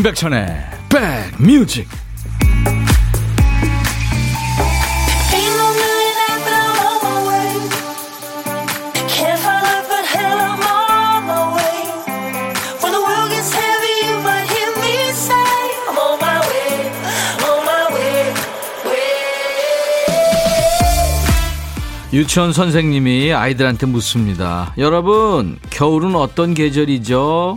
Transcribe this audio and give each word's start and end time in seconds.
임백천의 0.00 0.46
백뮤직 0.88 1.86
유치원 22.12 22.52
선생님이 22.52 23.32
아이들한테 23.34 23.86
묻습니다. 23.86 24.72
여러분, 24.78 25.58
겨울은 25.70 26.16
어떤 26.16 26.54
계절이죠? 26.54 27.56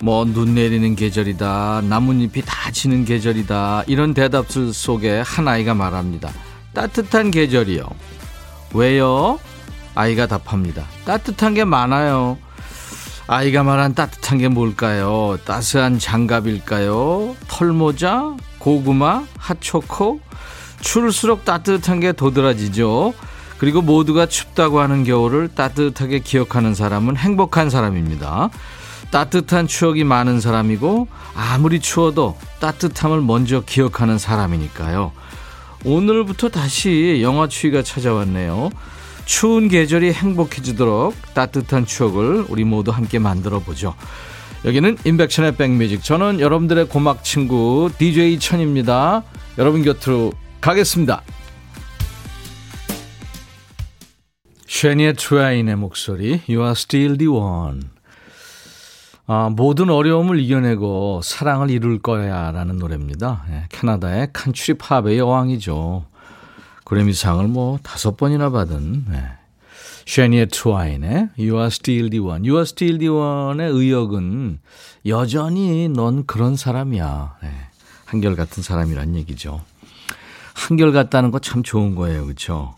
뭐 0.00 0.24
눈 0.24 0.54
내리는 0.54 0.94
계절이다. 0.94 1.82
나뭇잎이 1.88 2.42
다 2.44 2.70
지는 2.70 3.04
계절이다. 3.04 3.84
이런 3.86 4.14
대답들 4.14 4.72
속에 4.72 5.22
한 5.24 5.48
아이가 5.48 5.74
말합니다. 5.74 6.30
따뜻한 6.74 7.30
계절이요. 7.30 7.84
왜요? 8.74 9.38
아이가 9.94 10.26
답합니다. 10.26 10.84
따뜻한 11.04 11.54
게 11.54 11.64
많아요. 11.64 12.36
아이가 13.28 13.62
말한 13.62 13.94
따뜻한 13.94 14.38
게 14.38 14.48
뭘까요? 14.48 15.38
따스한 15.44 15.98
장갑일까요? 15.98 17.34
털모자? 17.48 18.36
고구마? 18.58 19.24
핫초코? 19.38 20.20
추울수록 20.80 21.44
따뜻한 21.44 22.00
게 22.00 22.12
도드라지죠. 22.12 23.14
그리고 23.58 23.80
모두가 23.80 24.26
춥다고 24.26 24.80
하는 24.80 25.02
겨울을 25.02 25.48
따뜻하게 25.54 26.18
기억하는 26.18 26.74
사람은 26.74 27.16
행복한 27.16 27.70
사람입니다. 27.70 28.50
따뜻한 29.16 29.66
추억이 29.66 30.04
많은 30.04 30.42
사람이고 30.42 31.08
아무리 31.34 31.80
추워도 31.80 32.36
따뜻함을 32.60 33.22
먼저 33.22 33.62
기억하는 33.62 34.18
사람이니까요. 34.18 35.10
오늘부터 35.86 36.50
다시 36.50 37.20
영화 37.22 37.48
추위가 37.48 37.82
찾아왔네요. 37.82 38.68
추운 39.24 39.68
계절이 39.68 40.12
행복해지도록 40.12 41.14
따뜻한 41.32 41.86
추억을 41.86 42.44
우리 42.50 42.64
모두 42.64 42.90
함께 42.90 43.18
만들어 43.18 43.60
보죠. 43.60 43.94
여기는 44.66 44.98
인백션의 45.06 45.56
백뮤직. 45.56 46.04
저는 46.04 46.38
여러분들의 46.38 46.86
고막 46.90 47.24
친구 47.24 47.88
DJ 47.96 48.38
천입니다. 48.38 49.22
여러분 49.56 49.82
곁으로 49.82 50.34
가겠습니다. 50.60 51.22
쉐니의 54.66 55.14
트와인의 55.14 55.76
목소리 55.76 56.42
You 56.46 56.60
are 56.60 56.72
still 56.72 57.16
the 57.16 57.28
one 57.28 57.95
아, 59.28 59.48
모든 59.50 59.90
어려움을 59.90 60.38
이겨내고 60.38 61.20
사랑을 61.22 61.70
이룰 61.70 61.98
거야 61.98 62.52
라는 62.52 62.76
노래입니다. 62.78 63.44
예, 63.50 63.64
캐나다의 63.70 64.28
칸츄리 64.32 64.78
팝의 64.78 65.18
여왕이죠. 65.18 66.04
그래미상을 66.84 67.48
뭐 67.48 67.78
다섯 67.82 68.16
번이나 68.16 68.50
받은 68.50 69.06
예. 69.10 69.24
쉐니의 70.06 70.46
트와인의 70.52 71.30
You 71.36 71.56
are 71.56 71.66
still 71.66 72.08
the 72.10 72.20
one. 72.24 72.44
You 72.48 72.54
are 72.58 72.62
still 72.62 72.98
the 72.98 73.08
one의 73.08 73.72
의역은 73.72 74.60
여전히 75.06 75.88
넌 75.88 76.24
그런 76.26 76.54
사람이야. 76.54 77.38
예. 77.42 77.48
한결같은 78.04 78.62
사람이란 78.62 79.16
얘기죠. 79.16 79.62
한결같다는 80.54 81.32
거 81.32 81.40
참 81.40 81.64
좋은 81.64 81.96
거예요. 81.96 82.24
그렇죠? 82.24 82.76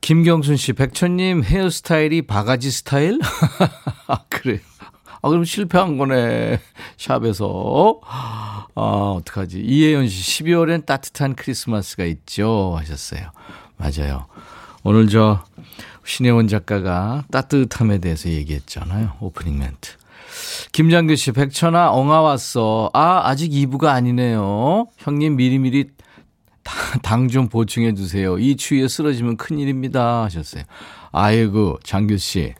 김경순 0.00 0.56
씨, 0.56 0.72
백천님 0.72 1.44
헤어스타일이 1.44 2.22
바가지 2.22 2.70
스타일? 2.70 3.18
아, 4.08 4.20
그래요. 4.30 4.60
아, 5.22 5.28
그럼 5.28 5.44
실패한 5.44 5.98
거네. 5.98 6.60
샵에서. 6.96 8.00
아, 8.04 8.66
어떡하지. 8.74 9.60
이혜연 9.60 10.08
씨, 10.08 10.44
12월엔 10.44 10.86
따뜻한 10.86 11.34
크리스마스가 11.34 12.04
있죠. 12.04 12.74
하셨어요. 12.78 13.30
맞아요. 13.76 14.26
오늘 14.84 15.08
저, 15.08 15.44
신혜원 16.04 16.48
작가가 16.48 17.24
따뜻함에 17.30 17.98
대해서 17.98 18.28
얘기했잖아요. 18.28 19.14
오프닝 19.20 19.58
멘트. 19.58 19.92
김장규 20.72 21.16
씨, 21.16 21.32
백천아, 21.32 21.90
엉아 21.90 22.20
왔어. 22.20 22.90
아, 22.94 23.22
아직 23.24 23.50
2부가 23.50 23.86
아니네요. 23.88 24.86
형님 24.98 25.36
미리미리 25.36 25.90
당 27.02 27.28
좀 27.28 27.48
보충해 27.48 27.94
주세요. 27.94 28.38
이 28.38 28.56
추위에 28.56 28.88
쓰러지면 28.88 29.36
큰일입니다. 29.36 30.22
하셨어요. 30.24 30.62
아이고, 31.12 31.78
장규 31.82 32.18
씨. 32.18 32.54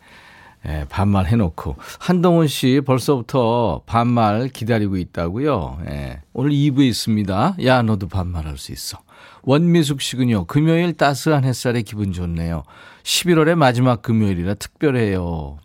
예, 0.67 0.85
반말 0.89 1.27
해놓고. 1.27 1.77
한동훈 1.99 2.49
씨 2.49 2.81
벌써부터 2.85 3.83
반말 3.87 4.49
기다리고 4.49 4.97
있다고요. 4.97 5.79
예, 5.89 6.23
오늘 6.33 6.51
2부에 6.51 6.87
있습니다. 6.89 7.57
야, 7.65 7.83
너도 7.83 8.09
반말할 8.09 8.59
수 8.59 8.73
있어. 8.73 8.99
원미숙 9.43 10.01
씨군요. 10.01 10.45
금요일 10.47 10.95
따스한 10.95 11.45
햇살에 11.45 11.83
기분 11.83 12.13
좋네요. 12.13 12.65
11월의 13.05 13.55
마지막 13.55 14.03
금요일이라 14.03 14.55
특별해요. 14.55 15.59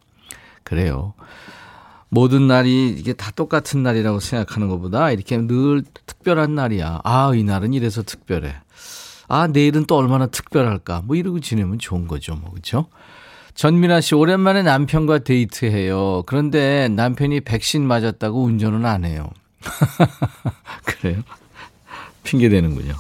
그래요. 0.64 1.14
모든 2.10 2.48
날이 2.48 2.90
이게 2.90 3.14
다 3.14 3.32
똑같은 3.32 3.82
날이라고 3.82 4.20
생각하는 4.20 4.70
것보다 4.70 5.12
이렇게 5.12 5.36
늘 5.38 5.84
특별한 6.06 6.54
날이야. 6.54 7.02
아, 7.04 7.32
이 7.34 7.44
날은 7.44 7.74
이래서 7.74 8.04
특별해. 8.04 8.54
아, 9.28 9.48
내일은 9.48 9.86
또 9.86 9.98
얼마나 9.98 10.28
특별할까. 10.28 11.02
뭐 11.06 11.16
이러고 11.16 11.40
지내면 11.40 11.80
좋은 11.80 12.08
거죠. 12.08 12.36
뭐, 12.36 12.52
그죠? 12.52 12.86
전민아 13.56 14.02
씨, 14.02 14.16
오랜만에 14.16 14.64
남편과 14.64 15.20
데이트해요. 15.20 16.24
그런데 16.26 16.88
남편이 16.90 17.42
백신 17.42 17.86
맞았다고 17.86 18.44
운전은 18.44 18.86
안 18.86 19.06
해요. 19.06 19.30
그래요? 20.86 21.22
핑계 22.24 22.50
대는군요. 22.50 22.94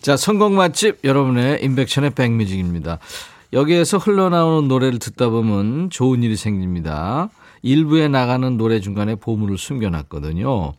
자, 0.00 0.16
성공 0.16 0.56
맛집 0.56 1.00
여러분의 1.04 1.62
인백션의 1.62 2.10
백뮤직입니다. 2.10 2.98
여기에서 3.52 3.98
흘러나오는 3.98 4.66
노래를 4.68 4.98
듣다 4.98 5.28
보면 5.28 5.90
좋은 5.90 6.22
일이 6.22 6.36
생깁니다. 6.36 7.28
일부에 7.62 8.08
나가는 8.08 8.56
노래 8.56 8.80
중간에 8.80 9.14
보물을 9.14 9.58
숨겨놨거든요. 9.58 10.72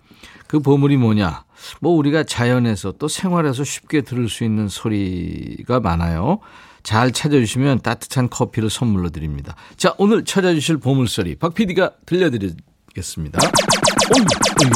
그 0.47 0.59
보물이 0.59 0.97
뭐냐? 0.97 1.45
뭐 1.79 1.93
우리가 1.93 2.23
자연에서 2.23 2.93
또 2.99 3.07
생활에서 3.07 3.63
쉽게 3.63 4.01
들을 4.01 4.27
수 4.27 4.43
있는 4.43 4.67
소리가 4.67 5.79
많아요. 5.79 6.39
잘 6.83 7.11
찾아주시면 7.11 7.81
따뜻한 7.81 8.29
커피를 8.29 8.69
선물로 8.69 9.09
드립니다. 9.09 9.55
자, 9.77 9.93
오늘 9.97 10.25
찾아주실 10.25 10.77
보물소리 10.77 11.35
박 11.35 11.53
PD가 11.53 11.91
들려드리겠습니다. 12.05 13.39
어이, 13.41 14.65
어이. 14.65 14.71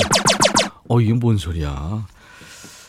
어, 0.89 1.01
이게 1.01 1.13
뭔 1.13 1.37
소리야? 1.37 2.07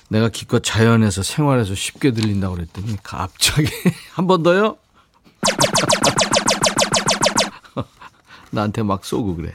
내가 0.08 0.28
기껏 0.28 0.62
자연에서 0.62 1.22
생활에서 1.22 1.74
쉽게 1.74 2.12
들린다고 2.12 2.54
그랬더니 2.54 2.96
갑자기 3.02 3.68
한 4.14 4.26
번 4.26 4.42
더요? 4.42 4.76
나한테 8.50 8.82
막 8.82 9.04
쏘고 9.04 9.36
그래. 9.36 9.52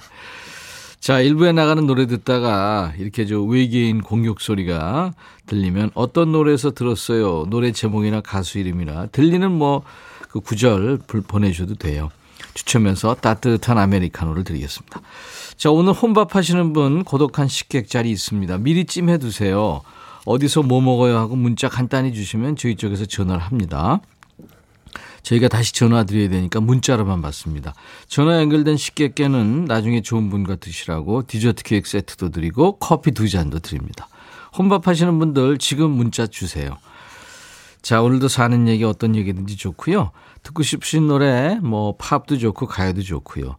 자, 1.03 1.19
일부에 1.19 1.51
나가는 1.51 1.85
노래 1.85 2.07
듣다가 2.07 2.93
이렇게 2.97 3.25
저 3.25 3.41
외계인 3.41 4.01
공격 4.01 4.39
소리가 4.39 5.13
들리면 5.47 5.91
어떤 5.95 6.31
노래에서 6.31 6.71
들었어요? 6.71 7.45
노래 7.49 7.73
제목이나 7.73 8.21
가수 8.21 8.57
이름이나 8.57 9.07
들리는 9.07 9.51
뭐 9.51 9.83
그 10.33 10.39
구절 10.39 10.97
보내주셔도 11.27 11.75
돼요. 11.75 12.09
추첨해서 12.55 13.13
따뜻한 13.13 13.77
아메리카노를 13.77 14.43
드리겠습니다. 14.43 14.99
자, 15.57 15.69
오늘 15.69 15.93
혼밥 15.93 16.35
하시는 16.35 16.73
분 16.73 17.03
고독한 17.03 17.47
식객 17.47 17.87
자리 17.87 18.09
있습니다. 18.09 18.57
미리 18.57 18.85
찜해 18.85 19.19
두세요. 19.19 19.81
어디서 20.25 20.63
뭐 20.63 20.81
먹어요 20.81 21.17
하고 21.17 21.35
문자 21.35 21.69
간단히 21.69 22.15
주시면 22.15 22.55
저희 22.55 22.75
쪽에서 22.75 23.05
전화를 23.05 23.43
합니다. 23.43 24.01
저희가 25.23 25.47
다시 25.47 25.73
전화 25.73 26.03
드려야 26.03 26.29
되니까 26.29 26.59
문자로만 26.59 27.21
받습니다. 27.21 27.73
전화 28.07 28.39
연결된 28.39 28.77
식객께는 28.77 29.65
나중에 29.65 30.01
좋은 30.01 30.29
분과 30.29 30.57
드시라고 30.57 31.25
디저트 31.25 31.63
케이크 31.63 31.89
세트도 31.89 32.29
드리고 32.29 32.77
커피 32.77 33.11
두 33.11 33.27
잔도 33.29 33.59
드립니다. 33.59 34.07
혼밥 34.57 34.87
하시는 34.87 35.17
분들 35.17 35.57
지금 35.57 35.91
문자 35.91 36.27
주세요. 36.27 36.77
자, 37.81 38.01
오늘도 38.01 38.27
사는 38.27 38.67
얘기 38.67 38.83
어떤 38.83 39.15
얘기든지 39.15 39.57
좋고요. 39.57 40.11
듣고 40.43 40.63
싶으신 40.63 41.07
노래 41.07 41.57
뭐 41.61 41.95
팝도 41.97 42.37
좋고 42.37 42.67
가요도 42.67 43.01
좋고요. 43.01 43.55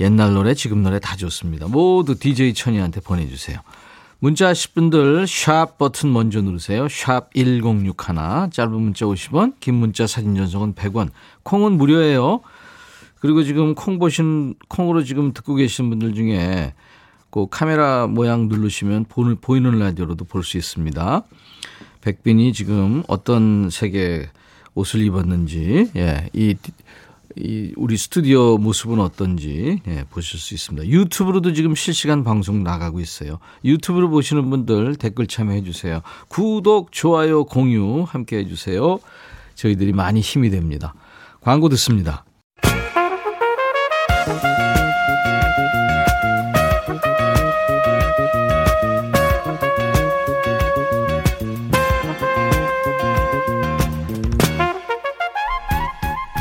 옛날 0.00 0.32
노래, 0.32 0.54
지금 0.54 0.82
노래 0.82 1.00
다 1.00 1.16
좋습니다. 1.16 1.66
모두 1.66 2.18
DJ 2.18 2.54
천이한테 2.54 3.00
보내 3.00 3.28
주세요. 3.28 3.58
문자 4.20 4.48
하실 4.48 4.72
분들 4.74 5.26
샵 5.28 5.78
버튼 5.78 6.12
먼저 6.12 6.40
누르세요. 6.40 6.88
샵 6.88 7.32
1061. 7.34 8.50
짧은 8.50 8.72
문자 8.72 9.06
50원, 9.06 9.54
긴 9.60 9.74
문자 9.74 10.06
사진 10.08 10.34
전송은 10.34 10.74
100원. 10.74 11.10
콩은 11.44 11.72
무료예요. 11.72 12.40
그리고 13.20 13.44
지금 13.44 13.74
콩 13.74 13.98
보신 13.98 14.54
콩으로 14.68 15.04
지금 15.04 15.32
듣고 15.32 15.54
계신 15.54 15.88
분들 15.88 16.14
중에 16.14 16.74
그 17.30 17.46
카메라 17.48 18.06
모양 18.06 18.48
누르시면 18.48 19.06
보이는 19.40 19.78
라디오로도 19.78 20.24
볼 20.24 20.42
수 20.42 20.56
있습니다. 20.56 21.22
백빈이 22.00 22.52
지금 22.52 23.02
어떤 23.06 23.70
색의 23.70 24.28
옷을 24.74 25.00
입었는지 25.02 25.90
예, 25.96 26.28
이 26.32 26.54
이 27.36 27.72
우리 27.76 27.96
스튜디오 27.96 28.58
모습은 28.58 29.00
어떤지 29.00 29.80
예, 29.86 30.04
보실 30.10 30.38
수 30.38 30.54
있습니다. 30.54 30.88
유튜브로도 30.88 31.52
지금 31.52 31.74
실시간 31.74 32.24
방송 32.24 32.62
나가고 32.62 33.00
있어요. 33.00 33.38
유튜브로 33.64 34.08
보시는 34.10 34.48
분들 34.50 34.96
댓글 34.96 35.26
참여해 35.26 35.62
주세요. 35.62 36.00
구독, 36.28 36.92
좋아요, 36.92 37.44
공유 37.44 38.04
함께 38.08 38.38
해 38.38 38.48
주세요. 38.48 38.98
저희들이 39.54 39.92
많이 39.92 40.20
힘이 40.20 40.50
됩니다. 40.50 40.94
광고 41.40 41.68
듣습니다. 41.68 42.24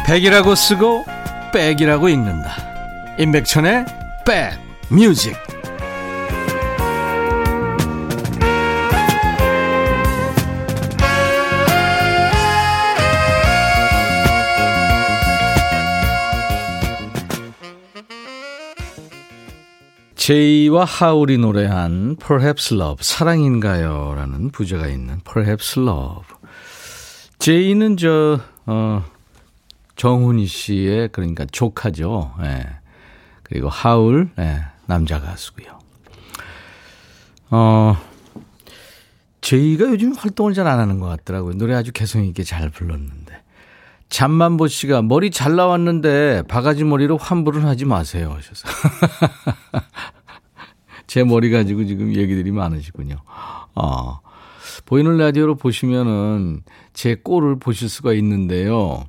백이라고 0.07 0.56
쓰고 0.56 1.06
백이라고 1.51 2.07
읽는다. 2.07 2.56
임백천의 3.19 3.86
백 4.25 4.57
뮤직. 4.89 5.36
제이와 20.15 20.86
하울이 20.86 21.38
노래한 21.38 22.15
Perhaps 22.15 22.74
Love, 22.74 22.98
사랑인가요? 23.01 24.13
라는 24.15 24.51
부제가 24.51 24.88
있는 24.88 25.19
Perhaps 25.30 25.80
Love. 25.80 26.27
제이는 27.39 27.98
저, 27.98 28.39
어, 28.65 29.04
정훈이 29.97 30.45
씨의 30.45 31.09
그러니까 31.11 31.45
조카죠. 31.45 32.33
예. 32.44 32.65
그리고 33.44 33.69
하울 33.69 34.29
예, 34.39 34.61
남자 34.85 35.19
가수고요. 35.19 35.79
어 37.49 37.97
제이가 39.41 39.85
요즘 39.85 40.13
활동을 40.13 40.53
잘 40.53 40.67
안 40.67 40.79
하는 40.79 40.99
것 40.99 41.07
같더라고요. 41.07 41.57
노래 41.57 41.73
아주 41.73 41.91
개성 41.91 42.23
있게 42.25 42.44
잘 42.44 42.69
불렀는데. 42.69 43.41
잠만보 44.09 44.67
씨가 44.67 45.01
머리 45.01 45.31
잘 45.31 45.55
나왔는데 45.55 46.44
바가지 46.47 46.83
머리로 46.85 47.17
환불은 47.17 47.65
하지 47.65 47.85
마세요 47.85 48.33
하셔서. 48.38 48.67
제 51.07 51.23
머리 51.23 51.49
가지고 51.51 51.85
지금 51.85 52.13
얘기들이 52.15 52.51
많으시군요. 52.51 53.15
어. 53.75 54.19
보이는 54.85 55.17
라디오로 55.17 55.55
보시면은 55.55 56.63
제 56.94 57.15
꼴을 57.15 57.59
보실 57.59 57.89
수가 57.89 58.13
있는데요. 58.13 59.05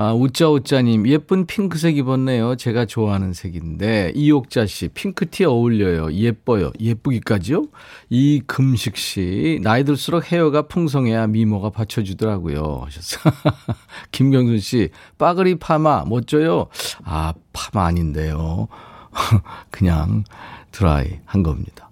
아, 0.00 0.12
우짜우짜님, 0.12 1.08
예쁜 1.08 1.44
핑크색 1.44 1.96
입었네요. 1.96 2.54
제가 2.54 2.84
좋아하는 2.84 3.32
색인데. 3.32 4.12
이옥자 4.14 4.64
씨, 4.66 4.86
핑크티 4.86 5.44
어울려요. 5.44 6.12
예뻐요. 6.12 6.70
예쁘기까지요? 6.78 7.64
이금식 8.08 8.96
씨, 8.96 9.58
나이 9.64 9.82
들수록 9.82 10.30
헤어가 10.30 10.62
풍성해야 10.62 11.26
미모가 11.26 11.70
받쳐주더라고요. 11.70 12.82
하셨어. 12.84 13.18
김경순 14.12 14.60
씨, 14.60 14.90
빠그리 15.18 15.56
파마, 15.56 16.04
멋져요? 16.04 16.68
아, 17.02 17.34
파마 17.52 17.86
아닌데요. 17.86 18.68
그냥 19.72 20.22
드라이 20.70 21.18
한 21.24 21.42
겁니다. 21.42 21.90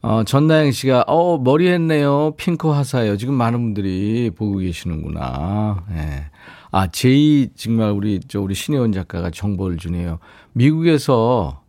어, 0.00 0.24
전나영 0.24 0.70
씨가, 0.72 1.04
어, 1.06 1.36
머리 1.36 1.68
했네요. 1.68 2.32
핑크 2.38 2.70
화사예요. 2.70 3.18
지금 3.18 3.34
많은 3.34 3.60
분들이 3.60 4.30
보고 4.34 4.56
계시는구나. 4.56 5.84
예. 5.90 5.94
네. 5.96 6.30
아, 6.76 6.88
제이 6.88 7.50
정말 7.54 7.92
우리 7.92 8.18
저 8.26 8.40
우리 8.40 8.56
신혜원 8.56 8.90
작가가 8.90 9.30
정보를 9.30 9.76
주네요. 9.76 10.18
미국에서 10.54 11.62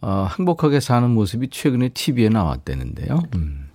어, 0.00 0.28
행복하게 0.36 0.80
사는 0.80 1.08
모습이 1.08 1.50
최근에 1.50 1.90
TV에 1.90 2.28
나왔다는데요. 2.28 3.22
음. 3.36 3.68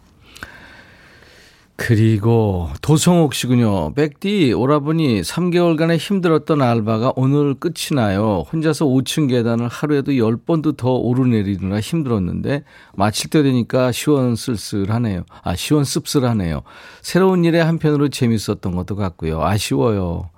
그리고 1.78 2.70
도성옥 2.82 3.34
씨군요. 3.34 3.94
백디 3.94 4.52
오라버니 4.52 5.22
3개월간의 5.22 5.98
힘들었던 6.00 6.62
알바가 6.62 7.14
오늘 7.16 7.54
끝이 7.54 7.96
나요. 7.96 8.44
혼자서 8.52 8.86
5층 8.86 9.30
계단을 9.30 9.70
하루에도 9.70 10.12
10번도 10.12 10.76
더 10.76 10.96
오르내리느라 10.96 11.80
힘들었는데 11.80 12.66
마칠 12.94 13.30
때 13.30 13.42
되니까 13.42 13.94
시원쓸쓸하네요. 13.94 15.24
아 15.44 15.56
시원씁쓸하네요. 15.56 16.64
새로운 17.02 17.46
일에 17.46 17.62
한편으로 17.62 18.10
재밌었던 18.10 18.76
것도 18.76 18.98
같고요. 18.98 19.42
아쉬워요. 19.42 20.30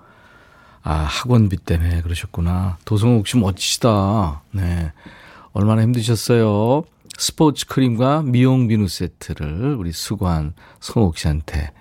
아, 0.88 0.98
학원비 1.02 1.56
때문에 1.56 2.02
그러셨구나. 2.02 2.78
도성욱 2.84 3.26
씨 3.26 3.36
멋지시다. 3.38 4.42
네. 4.52 4.92
얼마나 5.52 5.82
힘드셨어요? 5.82 6.84
스포츠 7.18 7.66
크림과 7.66 8.22
미용 8.22 8.68
비누 8.68 8.86
세트를 8.86 9.74
우리 9.74 9.90
수고한 9.90 10.54
성욱 10.78 11.18
씨한테 11.18 11.72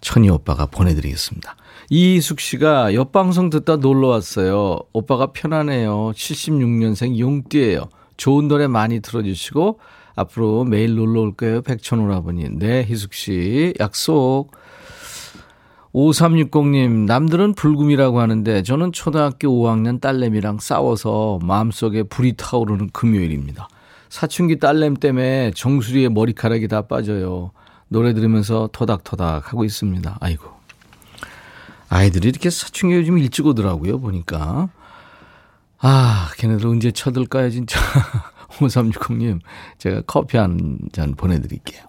천희 0.00 0.30
오빠가 0.30 0.66
보내드리겠습니다. 0.66 1.56
이숙 1.90 2.38
씨가 2.38 2.94
옆방송 2.94 3.50
듣다 3.50 3.74
놀러 3.74 4.06
왔어요. 4.06 4.78
오빠가 4.92 5.32
편하네요. 5.32 6.12
76년생 6.14 7.18
용띠예요. 7.18 7.88
좋은 8.18 8.46
노래 8.46 8.68
많이 8.68 9.00
들어주시고 9.00 9.80
앞으로 10.14 10.62
매일 10.62 10.94
놀러 10.94 11.22
올 11.22 11.34
거예요. 11.34 11.60
백천오라버니. 11.62 12.50
네, 12.50 12.84
희숙 12.84 13.14
씨 13.14 13.74
약속. 13.80 14.52
5360님, 15.94 17.06
남들은 17.06 17.54
불금이라고 17.54 18.20
하는데 18.20 18.62
저는 18.62 18.92
초등학교 18.92 19.48
5학년 19.48 20.00
딸내미랑 20.00 20.58
싸워서 20.60 21.38
마음속에 21.42 22.02
불이 22.02 22.34
타오르는 22.36 22.90
금요일입니다. 22.92 23.68
사춘기 24.08 24.58
딸내미 24.58 24.96
때문에 24.98 25.52
정수리에 25.54 26.08
머리카락이 26.10 26.68
다 26.68 26.82
빠져요. 26.82 27.52
노래 27.88 28.12
들으면서 28.12 28.68
토닥토닥 28.72 29.52
하고 29.52 29.64
있습니다. 29.64 30.18
아이고. 30.20 30.50
아이들이 31.88 32.28
이렇게 32.28 32.50
사춘기 32.50 32.94
요즘 32.96 33.16
일찍 33.18 33.46
오더라고요, 33.46 33.98
보니까. 33.98 34.68
아, 35.80 36.30
걔네들 36.36 36.66
언제 36.66 36.90
철들까요, 36.90 37.50
진짜. 37.50 37.80
5360님, 38.58 39.40
제가 39.78 40.02
커피 40.06 40.36
한 40.36 40.78
잔 40.92 41.14
보내드릴게요. 41.14 41.87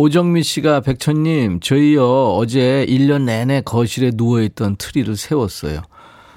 오정미 0.00 0.44
씨가 0.44 0.82
백천님, 0.82 1.58
저희요, 1.58 2.36
어제 2.36 2.86
1년 2.88 3.22
내내 3.22 3.62
거실에 3.62 4.12
누워있던 4.14 4.76
트리를 4.76 5.16
세웠어요. 5.16 5.82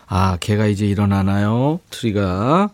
아, 0.08 0.36
걔가 0.40 0.66
이제 0.66 0.88
일어나나요? 0.88 1.80
트리가. 1.92 2.72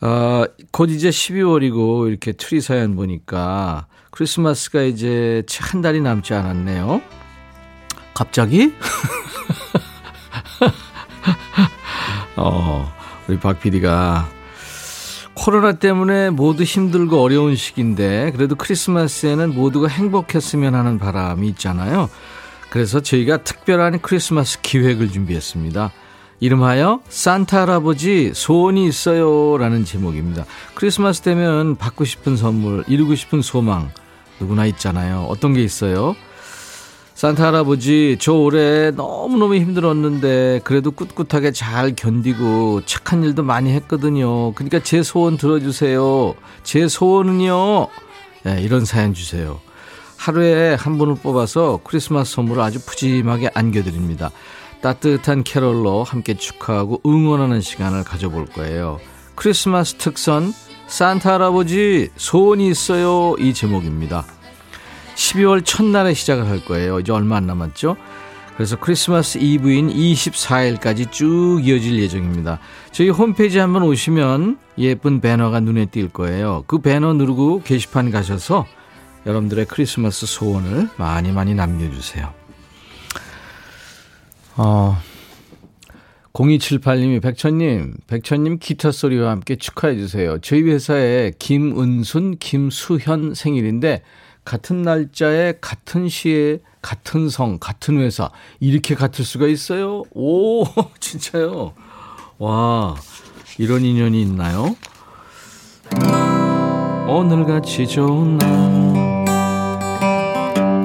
아, 0.00 0.46
곧 0.72 0.90
이제 0.90 1.08
12월이고, 1.08 2.08
이렇게 2.08 2.32
트리 2.32 2.60
사연 2.60 2.96
보니까, 2.96 3.86
크리스마스가 4.10 4.82
이제 4.82 5.44
한 5.60 5.82
달이 5.82 6.00
남지 6.00 6.34
않았네요. 6.34 7.00
갑자기? 8.12 8.74
어, 12.34 12.92
우리 13.28 13.38
박 13.38 13.60
PD가 13.60 14.28
코로나 15.34 15.72
때문에 15.72 16.30
모두 16.30 16.62
힘들고 16.62 17.20
어려운 17.20 17.56
시기인데 17.56 18.32
그래도 18.34 18.54
크리스마스에는 18.54 19.54
모두가 19.54 19.88
행복했으면 19.88 20.74
하는 20.74 20.98
바람이 20.98 21.48
있잖아요. 21.48 22.08
그래서 22.70 23.00
저희가 23.00 23.38
특별한 23.38 24.00
크리스마스 24.00 24.60
기획을 24.62 25.10
준비했습니다. 25.10 25.92
이름하여 26.40 27.00
산타 27.08 27.62
할아버지 27.62 28.32
소원이 28.34 28.86
있어요 28.86 29.56
라는 29.58 29.84
제목입니다. 29.84 30.44
크리스마스 30.74 31.22
되면 31.22 31.76
받고 31.76 32.04
싶은 32.04 32.36
선물, 32.36 32.84
이루고 32.88 33.14
싶은 33.14 33.42
소망 33.42 33.90
누구나 34.40 34.66
있잖아요. 34.66 35.26
어떤 35.28 35.54
게 35.54 35.62
있어요? 35.62 36.16
산타 37.14 37.46
할아버지, 37.46 38.16
저 38.20 38.32
올해 38.32 38.90
너무너무 38.90 39.54
힘들었는데, 39.54 40.60
그래도 40.64 40.90
꿋꿋하게 40.90 41.52
잘 41.52 41.94
견디고, 41.94 42.82
착한 42.86 43.22
일도 43.22 43.44
많이 43.44 43.70
했거든요. 43.70 44.52
그러니까 44.54 44.80
제 44.80 45.04
소원 45.04 45.36
들어주세요. 45.36 46.34
제 46.64 46.88
소원은요, 46.88 47.86
네, 48.42 48.60
이런 48.62 48.84
사연 48.84 49.14
주세요. 49.14 49.60
하루에 50.16 50.74
한 50.74 50.98
분을 50.98 51.14
뽑아서 51.14 51.80
크리스마스 51.84 52.34
선물을 52.34 52.60
아주 52.60 52.84
푸짐하게 52.84 53.50
안겨드립니다. 53.54 54.30
따뜻한 54.80 55.44
캐롤로 55.44 56.02
함께 56.02 56.34
축하하고 56.34 57.00
응원하는 57.06 57.60
시간을 57.60 58.04
가져볼 58.04 58.46
거예요. 58.46 58.98
크리스마스 59.36 59.94
특선, 59.94 60.52
산타 60.88 61.34
할아버지, 61.34 62.10
소원이 62.16 62.68
있어요. 62.68 63.36
이 63.38 63.54
제목입니다. 63.54 64.24
12월 65.14 65.64
첫날에 65.64 66.14
시작을 66.14 66.46
할 66.46 66.64
거예요. 66.64 67.00
이제 67.00 67.12
얼마 67.12 67.36
안 67.36 67.46
남았죠? 67.46 67.96
그래서 68.56 68.76
크리스마스 68.76 69.38
이브인 69.38 69.88
24일까지 69.88 71.10
쭉 71.10 71.60
이어질 71.64 71.98
예정입니다. 71.98 72.60
저희 72.92 73.08
홈페이지 73.08 73.58
한번 73.58 73.82
오시면 73.82 74.58
예쁜 74.78 75.20
배너가 75.20 75.60
눈에 75.60 75.86
띌 75.86 76.12
거예요. 76.12 76.62
그 76.66 76.78
배너 76.78 77.14
누르고 77.14 77.62
게시판 77.62 78.10
가셔서 78.10 78.66
여러분들의 79.26 79.66
크리스마스 79.66 80.26
소원을 80.26 80.88
많이 80.96 81.32
많이 81.32 81.54
남겨주세요. 81.54 82.32
어, 84.56 84.96
0278님이 86.32 87.22
백천님, 87.22 87.94
백천님 88.06 88.58
기타 88.58 88.92
소리와 88.92 89.30
함께 89.30 89.56
축하해 89.56 89.96
주세요. 89.96 90.38
저희 90.38 90.62
회사에 90.62 91.32
김은순, 91.38 92.38
김수현 92.38 93.34
생일인데 93.34 94.02
같은 94.44 94.82
날짜에 94.82 95.54
같은 95.60 96.08
시에 96.08 96.58
같은 96.82 97.28
성, 97.28 97.58
같은 97.58 97.98
회사 97.98 98.30
이렇게 98.60 98.94
같을 98.94 99.24
수가 99.24 99.46
있어요? 99.46 100.02
오, 100.12 100.64
진짜요? 101.00 101.72
와, 102.38 102.94
이런 103.58 103.82
인연이 103.82 104.20
있나요? 104.22 104.76
오늘같이 107.06 107.86
좋은 107.86 108.38
날 108.38 108.84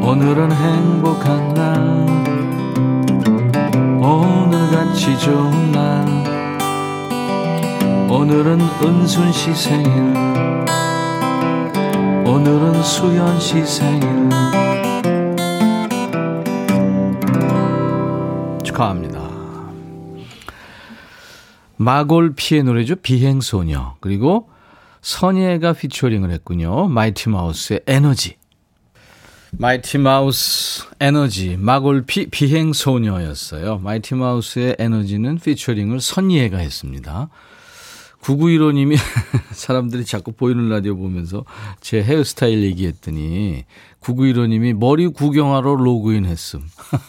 오늘은 0.03 0.51
행복한 0.51 1.53
날 1.53 1.69
오늘같이 4.01 5.17
좋은 5.19 5.71
날 5.71 6.19
오늘은 8.09 8.59
은순 8.83 9.31
씨 9.31 9.53
생일 9.53 10.78
오늘은 12.39 12.81
수연 12.83 13.37
씨 13.37 13.65
생일 13.65 14.29
축하합니다. 18.63 19.29
마골피의 21.75 22.63
노래죠. 22.63 22.95
비행소녀. 22.95 23.97
그리고 23.99 24.49
선예가 25.01 25.73
피처링을 25.73 26.31
했군요. 26.31 26.87
마이티 26.87 27.27
마우스의 27.27 27.81
에너지. 27.85 28.37
마이티 29.51 29.97
마우스 29.97 30.85
에너지 31.01 31.57
마골피 31.57 32.29
비행소녀였어요. 32.29 33.79
마이티 33.79 34.15
마우스의 34.15 34.77
에너지는 34.79 35.39
피처링을 35.39 35.99
선예가 35.99 36.59
했습니다. 36.59 37.27
9915님이 38.21 38.97
사람들이 39.51 40.05
자꾸 40.05 40.31
보이는 40.31 40.69
라디오 40.69 40.95
보면서 40.95 41.45
제 41.81 42.03
헤어스타일 42.03 42.63
얘기했더니 42.63 43.65
9915님이 44.01 44.73
머리 44.73 45.07
구경하러 45.07 45.75
로그인 45.75 46.25
했음. 46.25 46.61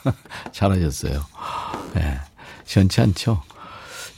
잘하셨어요. 0.52 1.20
네, 1.94 2.18
시원치 2.64 3.00
않죠? 3.00 3.42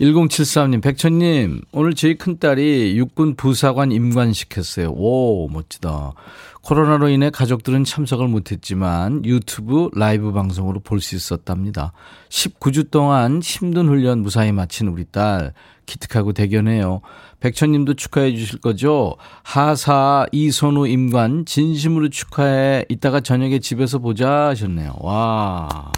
1073님, 0.03 0.83
백천님, 0.83 1.61
오늘 1.71 1.95
저희 1.95 2.19
큰딸이 2.19 2.97
육군 2.97 3.37
부사관 3.37 3.93
임관시켰어요. 3.93 4.91
오, 4.91 5.49
멋지다. 5.49 6.15
코로나로 6.63 7.09
인해 7.09 7.31
가족들은 7.31 7.85
참석을 7.85 8.27
못했지만 8.27 9.25
유튜브 9.25 9.91
라이브 9.95 10.33
방송으로 10.33 10.81
볼 10.81 11.01
수 11.01 11.15
있었답니다. 11.15 11.93
19주 12.31 12.91
동안 12.91 13.41
힘든 13.43 13.87
훈련 13.89 14.23
무사히 14.23 14.51
마친 14.51 14.89
우리 14.89 15.05
딸 15.05 15.53
기특하고 15.87 16.33
대견해요. 16.33 17.01
백천님도 17.39 17.95
축하해 17.95 18.35
주실 18.35 18.61
거죠? 18.61 19.17
하사 19.45 20.27
이선우 20.33 20.89
임관 20.89 21.45
진심으로 21.45 22.09
축하해. 22.09 22.87
이따가 22.89 23.21
저녁에 23.21 23.61
집에서 23.61 23.99
보자 23.99 24.49
하셨네요. 24.49 24.95
와 24.99 25.93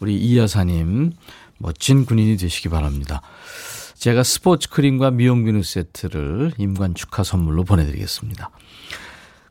우리 0.00 0.16
이 0.16 0.38
여사님 0.38 1.12
멋진 1.58 2.06
군인이 2.06 2.36
되시기 2.36 2.68
바랍니다. 2.68 3.20
제가 3.94 4.22
스포츠 4.22 4.68
크림과 4.70 5.10
미용 5.10 5.44
비누 5.44 5.62
세트를 5.62 6.52
임관 6.56 6.94
축하 6.94 7.22
선물로 7.24 7.64
보내드리겠습니다. 7.64 8.50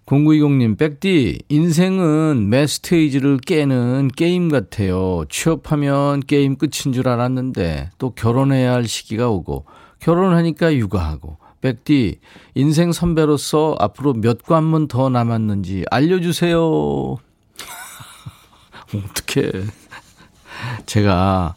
0920님, 0.06 0.78
백디, 0.78 1.40
인생은 1.50 2.48
매 2.48 2.66
스테이지를 2.66 3.40
깨는 3.40 4.12
게임 4.16 4.48
같아요. 4.48 5.26
취업하면 5.28 6.22
게임 6.22 6.56
끝인 6.56 6.94
줄 6.94 7.10
알았는데, 7.10 7.90
또 7.98 8.12
결혼해야 8.12 8.72
할 8.72 8.88
시기가 8.88 9.28
오고, 9.28 9.66
결혼하니까 10.00 10.74
육아하고, 10.76 11.40
백디, 11.60 12.22
인생 12.56 12.94
선배로서 12.94 13.76
앞으로 13.80 14.14
몇 14.14 14.44
관문 14.44 14.88
더 14.88 15.10
남았는지 15.10 15.84
알려주세요. 15.92 17.18
어떻게 18.96 19.52
제가 20.86 21.54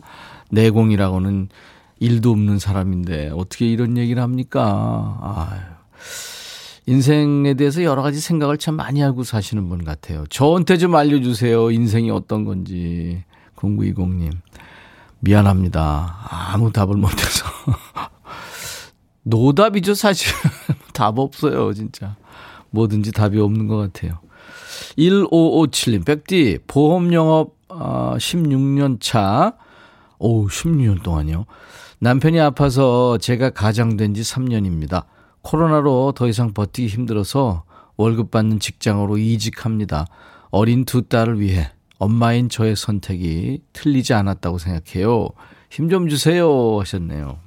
내공이라고는 0.51 1.49
일도 2.01 2.31
없는 2.31 2.59
사람인데, 2.59 3.31
어떻게 3.35 3.67
이런 3.67 3.97
얘기를 3.97 4.23
합니까? 4.23 5.19
아유. 5.23 5.81
인생에 6.87 7.55
대해서 7.55 7.85
여러 7.85 8.03
가지 8.03 8.21
생각을 8.21 8.59
참 8.59 8.75
많이 8.75 9.01
하고 9.01 9.23
사시는 9.23 9.69
분 9.69 9.85
같아요. 9.85 10.25
저한테 10.29 10.77
좀 10.77 10.97
알려주세요. 10.97 11.71
인생이 11.71 12.11
어떤 12.11 12.45
건지. 12.45 13.23
0920님. 13.57 14.33
미안합니다. 15.21 16.17
아무 16.29 16.73
답을 16.73 16.97
못해서. 16.97 17.45
노답이죠, 19.23 19.95
사실. 19.95 20.33
답 20.93 21.19
없어요, 21.19 21.73
진짜. 21.75 22.17
뭐든지 22.71 23.13
답이 23.13 23.39
없는 23.39 23.69
것 23.69 23.77
같아요. 23.77 24.19
1557님, 24.99 26.05
백디, 26.05 26.61
보험 26.67 27.13
영업 27.13 27.55
어, 27.69 28.15
16년 28.17 28.99
차. 29.01 29.55
오, 30.21 30.47
16년 30.49 31.03
동안요. 31.03 31.47
남편이 31.99 32.39
아파서 32.41 33.17
제가 33.19 33.51
가장된 33.51 34.15
지 34.15 34.21
3년입니다. 34.23 35.05
코로나로 35.43 36.13
더 36.15 36.29
이상 36.29 36.53
버티기 36.53 36.89
힘들어서 36.89 37.65
월급 37.97 38.31
받는 38.31 38.61
직장으로 38.61 39.17
이직합니다. 39.19 40.07
어린 40.51 40.85
두 40.85 41.03
딸을 41.03 41.41
위해 41.41 41.71
엄마인 41.99 42.49
저의 42.51 42.77
선택이 42.77 43.63
틀리지 43.73 44.13
않았다고 44.15 44.59
생각해요. 44.59 45.29
힘 45.71 45.89
좀 45.89 46.09
주세요 46.09 46.79
하셨네요. 46.81 47.39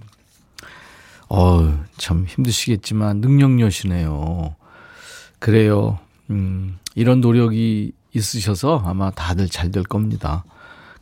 어, 1.29 1.83
참 1.97 2.25
힘드시겠지만 2.27 3.17
능력녀시네요. 3.17 4.55
그래요. 5.39 5.99
음, 6.29 6.77
이런 6.95 7.21
노력이 7.21 7.91
있으셔서 8.13 8.81
아마 8.85 9.11
다들 9.11 9.47
잘 9.49 9.71
될 9.71 9.83
겁니다. 9.83 10.43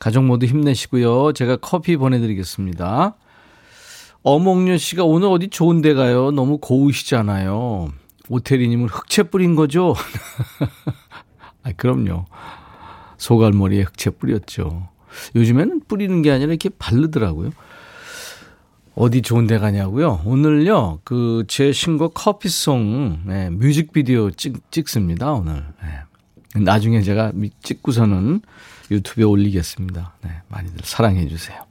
가족 0.01 0.24
모두 0.24 0.48
힘내시고요. 0.48 1.31
제가 1.34 1.58
커피 1.58 1.96
보내드리겠습니다. 1.96 3.13
어몽여 4.24 4.77
씨가 4.77 5.03
오늘 5.03 5.27
어디 5.27 5.48
좋은 5.48 5.81
데 5.84 5.93
가요? 5.93 6.31
너무 6.31 6.58
고우시잖아요. 6.58 7.89
오태리님은 8.27 8.88
흑채 8.89 9.24
뿌린 9.29 9.55
거죠? 9.55 9.93
아, 11.62 11.72
그럼요. 11.77 12.25
소갈머리에 13.17 13.84
흑채 13.84 14.10
뿌렸죠. 14.17 14.89
요즘에는 15.36 15.81
뿌리는 15.88 16.24
게 16.24 16.31
아니라 16.31 16.48
이렇게 16.50 16.70
바르더라고요. 16.70 17.51
어디 18.96 19.22
좋은 19.22 19.46
데 19.46 19.60
가냐고요? 19.60 20.22
오늘요, 20.25 21.01
그, 21.03 21.43
제 21.48 21.72
신곡 21.72 22.15
커피송, 22.15 23.22
네, 23.27 23.51
뮤직비디오 23.51 24.31
찍, 24.31 24.72
찍습니다, 24.72 25.31
오늘. 25.31 25.63
네. 25.84 26.60
나중에 26.60 27.03
제가 27.03 27.34
찍고서는 27.62 28.41
유튜브에 28.91 29.24
올리겠습니다. 29.24 30.13
네, 30.21 30.41
많이들 30.50 30.81
사랑해 30.83 31.27
주세요. 31.27 31.65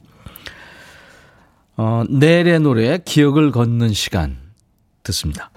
어, 1.77 2.03
넬의 2.09 2.61
노래 2.61 2.99
기억을 3.05 3.53
걷는 3.53 3.93
시간 3.93 4.39
듣습니다. 5.03 5.51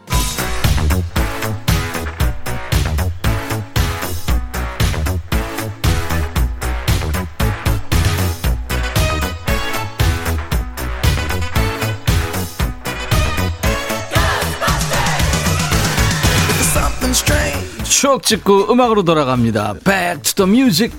추억 17.84 18.24
찍고 18.24 18.70
음악으로 18.70 19.03
돌아갑니다. 19.03 19.75
Back 19.86 20.24
to 20.24 20.46
the 20.46 20.51
music. 20.51 20.93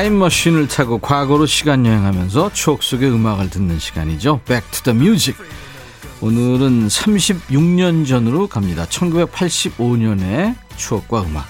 타임머신을 0.00 0.68
타고 0.68 0.96
과거로 0.96 1.44
시간 1.44 1.84
여행하면서 1.84 2.54
추억 2.54 2.82
속의 2.82 3.10
음악을 3.10 3.50
듣는 3.50 3.78
시간이죠. 3.78 4.40
Back 4.46 4.70
to 4.70 4.82
the 4.82 4.98
Music. 4.98 5.38
오늘은 6.22 6.88
36년 6.88 8.08
전으로 8.08 8.46
갑니다. 8.46 8.86
1985년의 8.86 10.54
추억과 10.76 11.24
음악. 11.24 11.44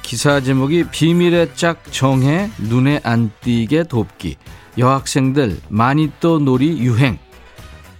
기사 0.00 0.40
제목이 0.40 0.84
비밀의 0.90 1.50
짝 1.54 1.82
정해 1.92 2.50
눈에 2.56 3.00
안 3.02 3.30
띄게 3.42 3.84
돕기. 3.84 4.36
여학생들 4.78 5.60
마니또 5.68 6.38
놀이 6.38 6.78
유행. 6.78 7.18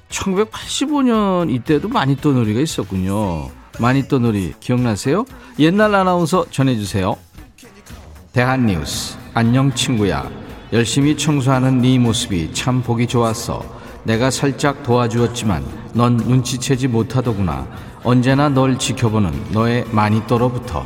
1985년 0.09 1.51
이때도 1.55 1.89
마니또 1.89 2.33
놀이가 2.33 2.59
있었군요. 2.59 3.51
마니또 3.79 4.19
놀이 4.19 4.55
기억나세요? 4.61 5.27
옛날 5.59 5.95
아나운서 5.95 6.47
전해주세요. 6.51 7.19
대한뉴스. 8.33 9.22
안녕 9.35 9.73
친구야. 9.73 10.29
열심히 10.75 11.17
청소하는 11.17 11.81
네 11.81 11.99
모습이 11.99 12.53
참 12.53 12.83
보기 12.83 13.07
좋았어. 13.07 13.65
내가 14.05 14.31
살짝 14.31 14.83
도와주었지만 14.83 15.65
넌 15.95 16.19
눈치채지 16.19 16.89
못하더구나. 16.89 17.67
언제나 18.05 18.51
널 18.51 18.79
지켜보는 18.79 19.33
너의 19.53 19.87
마니또로부터 19.91 20.85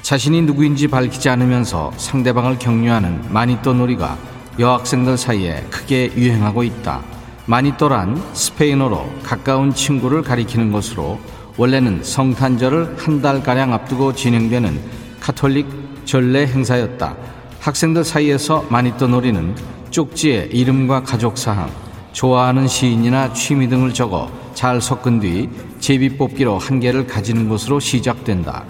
자신이 0.00 0.40
누구인지 0.42 0.88
밝히지 0.88 1.28
않으면서 1.28 1.92
상대방을 1.98 2.58
격려하는 2.58 3.30
마니또 3.30 3.74
놀이가 3.74 4.16
여학생들 4.58 5.18
사이에 5.18 5.60
크게 5.68 6.12
유행하고 6.16 6.62
있다. 6.62 7.02
마니또란 7.44 8.22
스페인어로 8.32 9.06
가까운 9.22 9.74
친구를 9.74 10.22
가리키는 10.22 10.72
것으로 10.72 11.20
원래는 11.58 12.04
성탄절을 12.04 12.96
한 13.00 13.20
달가량 13.20 13.74
앞두고 13.74 14.14
진행되는 14.14 14.80
카톨릭 15.20 15.66
전래 16.06 16.46
행사였다. 16.46 17.35
학생들 17.66 18.04
사이에서 18.04 18.64
마니또 18.68 19.08
놀이는 19.08 19.56
쪽지에 19.90 20.50
이름과 20.52 21.02
가족 21.02 21.36
사항, 21.36 21.68
좋아하는 22.12 22.68
시인이나 22.68 23.32
취미 23.32 23.68
등을 23.68 23.92
적어 23.92 24.30
잘 24.54 24.80
섞은 24.80 25.18
뒤 25.18 25.50
제비뽑기로 25.80 26.58
한 26.58 26.78
개를 26.78 27.08
가지는 27.08 27.48
것으로 27.48 27.80
시작된다. 27.80 28.62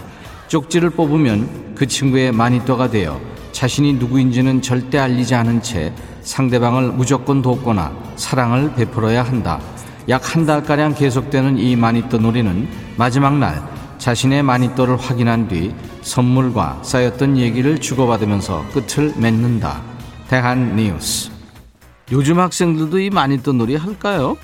쪽지를 0.48 0.88
뽑으면 0.88 1.74
그 1.74 1.86
친구의 1.86 2.32
마니또가 2.32 2.88
되어 2.88 3.20
자신이 3.52 3.92
누구인지는 3.92 4.62
절대 4.62 4.96
알리지 4.96 5.34
않은 5.34 5.60
채 5.60 5.92
상대방을 6.22 6.92
무조건 6.92 7.42
돕거나 7.42 7.92
사랑을 8.16 8.72
베풀어야 8.76 9.22
한다. 9.22 9.60
약 10.08 10.34
한 10.34 10.46
달가량 10.46 10.94
계속되는 10.94 11.58
이 11.58 11.76
마니또 11.76 12.16
놀이는 12.16 12.66
마지막 12.96 13.36
날 13.36 13.62
자신의 14.06 14.44
마니또를 14.44 14.98
확인한 14.98 15.48
뒤 15.48 15.74
선물과 16.02 16.78
쌓였던 16.84 17.38
얘기를 17.38 17.80
주고받으면서 17.80 18.64
끝을 18.72 19.12
맺는다. 19.16 19.82
대한 20.28 20.76
뉴스. 20.76 21.28
요즘 22.12 22.38
학생들도 22.38 23.00
이 23.00 23.10
마니또 23.10 23.52
놀이 23.52 23.74
할까요? 23.74 24.36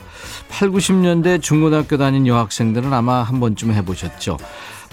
8, 0.49 0.71
90년대 0.71 1.41
중고등학교 1.41 1.97
다닌 1.97 2.27
여학생들은 2.27 2.93
아마 2.93 3.23
한 3.23 3.39
번쯤 3.39 3.73
해보셨죠. 3.73 4.37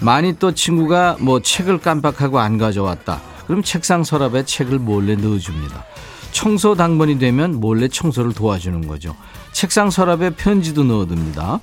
마니또 0.02 0.54
친구가 0.54 1.16
뭐 1.18 1.40
책을 1.40 1.78
깜빡하고 1.78 2.38
안 2.38 2.56
가져왔다. 2.56 3.20
그럼 3.48 3.64
책상 3.64 4.04
서랍에 4.04 4.44
책을 4.44 4.78
몰래 4.78 5.16
넣어줍니다. 5.16 5.84
청소 6.30 6.76
당번이 6.76 7.18
되면 7.18 7.58
몰래 7.58 7.88
청소를 7.88 8.34
도와주는 8.34 8.86
거죠. 8.86 9.16
책상 9.50 9.90
서랍에 9.90 10.30
편지도 10.30 10.84
넣어둡니다. 10.84 11.58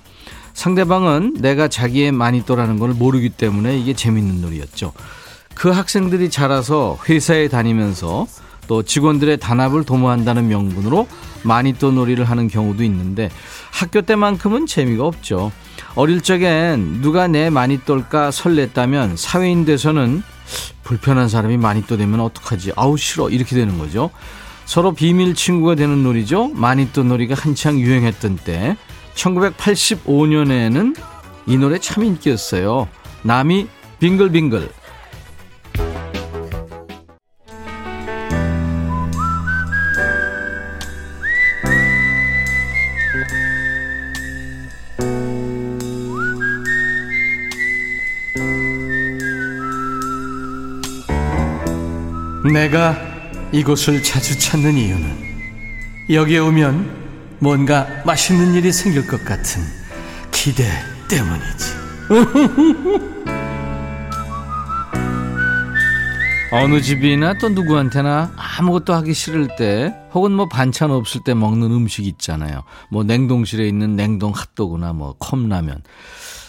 상대방은 0.58 1.36
내가 1.40 1.68
자기의 1.68 2.12
마니또라는 2.12 2.80
걸 2.80 2.90
모르기 2.90 3.30
때문에 3.30 3.78
이게 3.78 3.94
재밌는 3.94 4.42
놀이였죠. 4.42 4.92
그 5.54 5.70
학생들이 5.70 6.32
자라서 6.32 6.98
회사에 7.08 7.48
다니면서 7.48 8.26
또 8.68 8.82
직원들의 8.82 9.38
단합을 9.38 9.84
도모한다는 9.84 10.48
명분으로 10.48 11.08
마니또 11.44 11.92
놀이를 11.92 12.26
하는 12.26 12.48
경우도 12.48 12.84
있는데 12.86 13.30
학교 13.72 14.02
때만큼은 14.02 14.66
재미가 14.66 15.06
없죠. 15.06 15.52
어릴 15.94 16.22
적엔 16.22 17.02
누가 17.02 17.28
내 17.28 17.52
마니또일까 17.52 18.32
설렜다면 18.32 19.16
사회인 19.16 19.64
돼서는 19.64 20.24
불편한 20.84 21.30
사람이 21.30 21.58
마니또 21.58 21.98
되면 21.98 22.20
어떡하지? 22.20 22.74
아우 22.76 22.98
싫어 22.98 23.30
이렇게 23.30 23.56
되는 23.56 23.78
거죠. 23.78 24.10
서로 24.66 24.94
비밀 24.94 25.36
친구가 25.36 25.76
되는 25.76 26.02
놀이죠. 26.02 26.50
마니또 26.56 27.04
놀이가 27.04 27.36
한창 27.36 27.80
유행했던 27.80 28.40
때 28.44 28.76
1985년에는 29.17 30.95
이 31.47 31.57
노래 31.57 31.79
참 31.79 32.03
인기였어요. 32.03 32.88
남이 33.24 33.67
빙글빙글. 34.00 34.69
내가 52.53 52.97
이곳을 53.51 54.01
자주 54.01 54.39
찾는 54.39 54.73
이유는 54.73 55.27
여기에 56.10 56.39
오면 56.39 57.07
뭔가 57.39 57.88
맛있는 58.06 58.54
일이 58.56 58.71
생길 58.71 59.06
것 59.08 59.23
같은 59.23 59.62
기대 60.32 60.63
때문이지. 61.10 61.78
어느 66.50 66.82
집이나 66.82 67.38
또 67.38 67.50
누구한테나 67.50 68.32
아무것도 68.38 68.93
하기 68.93 69.13
싫을 69.13 69.50
때 69.58 69.93
혹은 70.13 70.32
뭐 70.32 70.47
반찬 70.47 70.91
없을 70.91 71.21
때 71.23 71.34
먹는 71.34 71.71
음식 71.71 72.08
있잖아요. 72.08 72.63
뭐 72.89 73.04
냉동실에 73.04 73.67
있는 73.67 73.97
냉동 73.97 74.32
핫도그나 74.34 74.93
뭐 74.93 75.13
컵라면. 75.19 75.84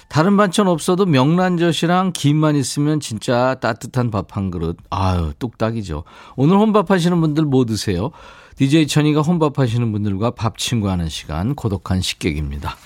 다른 0.08 0.36
반찬 0.38 0.68
없어도 0.68 1.04
명란젓이랑 1.06 2.12
김만 2.14 2.56
있으면 2.56 2.98
진짜 2.98 3.56
따뜻한 3.60 4.10
밥 4.10 4.28
한 4.36 4.50
그릇. 4.50 4.76
아유, 4.90 5.32
뚝딱이죠. 5.38 6.04
오늘 6.36 6.56
혼밥 6.56 6.90
하시는 6.90 7.20
분들 7.20 7.44
뭐 7.44 7.64
드세요? 7.64 8.10
DJ 8.56 8.86
천이가 8.86 9.20
혼밥 9.20 9.58
하시는 9.58 9.90
분들과 9.92 10.32
밥 10.32 10.58
친구하는 10.58 11.08
시간 11.08 11.54
고독한 11.54 12.00
식객입니다. 12.00 12.76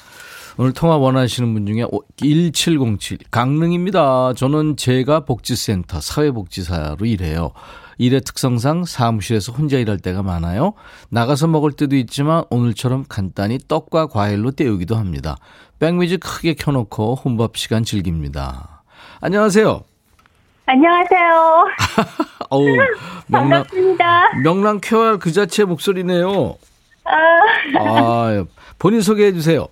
오늘 0.58 0.72
통화 0.72 0.96
원하시는 0.96 1.54
분 1.54 1.66
중에 1.66 1.86
1707 2.18 3.18
강릉입니다. 3.30 4.34
저는 4.34 4.76
제가 4.76 5.20
복지센터 5.20 6.00
사회복지사로 6.00 7.06
일해요. 7.06 7.52
일의 7.98 8.20
특성상 8.20 8.84
사무실에서 8.84 9.52
혼자 9.52 9.78
일할 9.78 9.98
때가 9.98 10.22
많아요. 10.22 10.74
나가서 11.10 11.46
먹을 11.46 11.72
때도 11.72 11.96
있지만 11.96 12.44
오늘처럼 12.50 13.04
간단히 13.08 13.58
떡과 13.66 14.06
과일로 14.06 14.52
때우기도 14.52 14.96
합니다. 14.96 15.36
백미지 15.78 16.16
크게 16.16 16.54
켜놓고 16.54 17.16
혼밥 17.16 17.56
시간 17.56 17.84
즐깁니다. 17.84 18.82
안녕하세요. 19.20 19.82
안녕하세요. 20.66 21.66
어우, 22.50 22.64
명랑, 23.26 23.50
반갑습니다. 23.50 24.34
명랑 24.42 24.80
쾌활 24.80 25.18
그 25.18 25.32
자체 25.32 25.64
목소리네요. 25.64 26.56
아, 27.04 27.78
아 27.78 28.44
본인 28.78 29.00
소개해 29.00 29.32
주세요. 29.32 29.66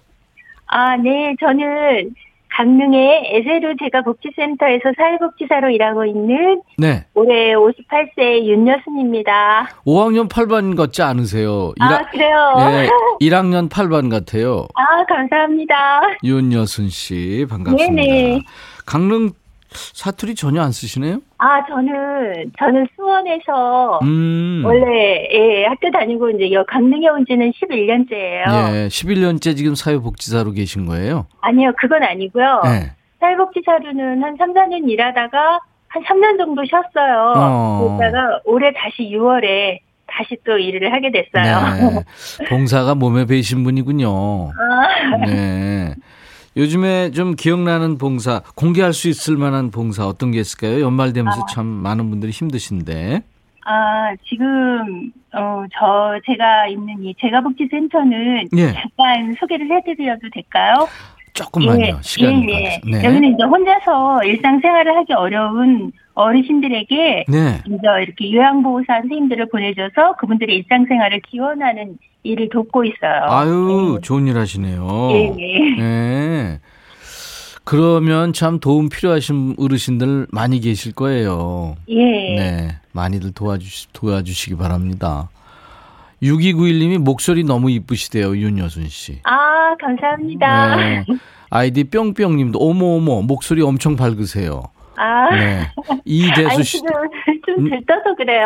아, 0.67 0.97
네. 0.97 1.35
저는 1.41 2.15
강릉의 2.61 3.23
에세루 3.37 3.75
제가 3.83 4.03
복지센터에서 4.03 4.93
사회복지사로 4.95 5.71
일하고 5.71 6.05
있는 6.05 6.61
네. 6.77 7.07
올해 7.15 7.55
58세 7.55 8.45
윤여순입니다. 8.45 9.71
5학년 9.87 10.29
8반 10.29 10.77
같지 10.77 11.01
않으세요? 11.01 11.73
아, 11.81 11.89
1학, 11.89 12.11
그래요? 12.11 12.53
네, 12.59 12.89
1학년 13.23 13.71
8반 13.71 14.11
같아요. 14.11 14.67
아, 14.75 15.05
감사합니다. 15.07 16.03
윤여순 16.23 16.91
씨, 16.91 17.47
반갑습니다. 17.49 17.95
네네. 17.95 18.41
강릉 18.85 19.31
사투리 19.73 20.35
전혀 20.35 20.63
안 20.63 20.73
쓰시네요? 20.73 21.21
아, 21.39 21.65
저는, 21.67 22.53
저는 22.59 22.87
수원에서, 22.97 24.01
음. 24.03 24.63
원래, 24.65 25.29
예, 25.33 25.65
학교 25.67 25.91
다니고, 25.91 26.31
이제, 26.31 26.53
여 26.53 26.65
강릉에 26.65 27.09
온 27.09 27.25
지는 27.27 27.53
11년째예요. 27.53 28.75
예, 28.75 28.89
11년째 28.89 29.57
지금 29.57 29.75
사회복지사로 29.75 30.53
계신 30.53 30.87
거예요? 30.87 31.27
아니요, 31.41 31.73
그건 31.79 32.03
아니고요. 32.03 32.63
네. 32.65 32.93
사회복지사로는 33.21 34.23
한 34.23 34.37
3, 34.37 34.53
4년 34.55 34.89
일하다가, 34.91 35.61
한 35.89 36.03
3년 36.05 36.39
정도 36.39 36.63
쉬었어요. 36.65 37.33
어. 37.37 37.97
그러다가 37.99 38.41
올해 38.45 38.73
다시 38.73 39.11
6월에 39.11 39.79
다시 40.07 40.37
또 40.45 40.59
일을 40.59 40.93
하게 40.93 41.11
됐어요. 41.11 41.91
네. 41.91 42.05
봉사가 42.49 42.95
몸에 42.95 43.27
배신 43.27 43.63
분이군요. 43.65 44.51
아. 44.51 45.17
네. 45.27 45.95
요즘에 46.57 47.13
좀 47.13 47.37
기억나는 47.37 47.97
봉사, 47.99 48.43
공개할 48.57 48.93
수 48.93 49.09
있을 49.09 49.37
만한 49.37 49.71
봉사 49.71 50.07
어떤 50.07 50.33
게 50.33 50.41
있을까요? 50.41 50.81
연말 50.81 51.13
되면서 51.13 51.43
아. 51.43 51.47
참 51.47 51.67
많은 51.67 52.11
분들이 52.11 52.33
힘드신데. 52.33 53.23
아, 53.67 54.15
지금, 54.29 55.13
어, 55.33 55.65
저, 55.79 56.19
제가 56.27 56.67
있는 56.67 57.05
이 57.05 57.15
재가복지센터는 57.21 58.49
예. 58.57 58.73
잠깐 58.73 59.35
소개를 59.39 59.71
해드려도 59.71 60.29
될까요? 60.33 60.89
조금만요. 61.35 61.85
예, 61.85 61.95
시간이 62.01 62.53
예, 62.53 62.81
예. 62.85 62.91
네. 62.91 63.05
여기는 63.05 63.35
이제 63.35 63.45
혼자서 63.45 64.25
일상생활을 64.25 64.97
하기 64.97 65.13
어려운 65.13 65.93
어르신들에게 66.15 67.25
네. 67.29 67.63
이제 67.67 67.79
이렇게 68.03 68.33
요양보호사 68.33 68.87
선생님들을 69.01 69.49
보내줘서 69.49 70.17
그분들의 70.19 70.55
일상생활을 70.57 71.23
지원하는 71.31 71.99
일을 72.23 72.49
돕고 72.51 72.85
있어요. 72.85 73.23
아유, 73.29 73.95
네. 73.97 74.01
좋은 74.03 74.27
일 74.27 74.37
하시네요. 74.37 75.09
예, 75.13 75.35
예. 75.39 75.83
네. 75.83 76.61
그러면 77.65 78.33
참 78.33 78.59
도움 78.59 78.89
필요하신 78.89 79.57
어르신들 79.59 80.27
많이 80.31 80.61
계실 80.61 80.93
거예요. 80.93 81.77
예. 81.89 82.05
네. 82.35 82.69
많이들 82.93 83.33
도와주, 83.33 83.89
도와주시기 83.93 84.57
바랍니다. 84.57 85.29
6291님이 86.23 86.99
목소리 86.99 87.45
너무 87.45 87.71
이쁘시대요, 87.71 88.37
윤여순 88.37 88.89
씨. 88.89 89.21
아, 89.23 89.75
감사합니다. 89.81 90.77
네. 90.77 91.05
아이디 91.49 91.85
뿅뿅님도 91.85 92.59
어머어머 92.59 93.23
목소리 93.23 93.63
엄청 93.63 93.97
밝으세요. 93.97 94.65
아. 95.01 95.31
네. 95.35 95.67
이대수 96.05 96.63
씨. 96.63 96.79
좀, 96.85 96.87
좀 97.47 97.71
들떠서 97.71 98.15
그래요. 98.17 98.45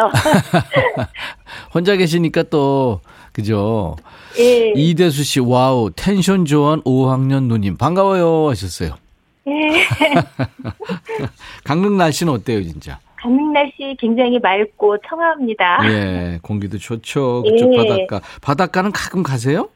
혼자 1.75 1.97
계시니까 1.97 2.45
또, 2.45 3.01
그죠. 3.33 3.97
예. 4.39 4.73
이대수 4.77 5.25
씨, 5.25 5.41
와우, 5.41 5.91
텐션 5.95 6.45
좋은 6.45 6.81
5학년 6.83 7.45
누님, 7.49 7.77
반가워요 7.77 8.51
하셨어요. 8.51 8.95
예. 9.49 9.53
강릉 11.65 11.97
날씨는 11.97 12.33
어때요, 12.33 12.63
진짜? 12.63 12.99
강릉 13.17 13.53
날씨 13.53 13.97
굉장히 13.99 14.39
맑고 14.39 14.99
청아합니다. 15.09 15.79
예, 15.91 16.39
공기도 16.43 16.79
좋죠. 16.79 17.43
그쪽 17.43 17.73
예. 17.75 17.77
바닷가. 17.77 18.21
바닷가는 18.41 18.93
가끔 18.93 19.23
가세요? 19.23 19.69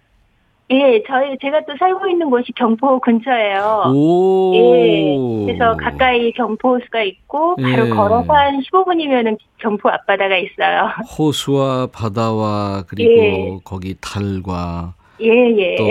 예, 0.71 1.03
저희 1.07 1.39
제가 1.41 1.63
또 1.67 1.75
살고 1.79 2.09
있는 2.09 2.29
곳이 2.29 2.53
경포 2.53 3.01
근처예요. 3.01 3.85
오. 3.87 4.53
예. 4.55 5.47
그래서 5.47 5.75
가까이 5.77 6.31
경포 6.33 6.75
호수가 6.75 7.03
있고 7.05 7.57
바로 7.57 7.87
예. 7.87 7.91
걸어서 7.91 8.33
한 8.33 8.61
15분이면은 8.61 9.39
경포 9.59 9.89
앞바다가 9.89 10.37
있어요. 10.37 10.91
호수와 11.19 11.89
바다와 11.91 12.85
그리고 12.87 13.11
예. 13.11 13.59
거기 13.65 13.95
달과 13.99 14.93
예, 15.23 15.29
예. 15.57 15.77
또 15.77 15.89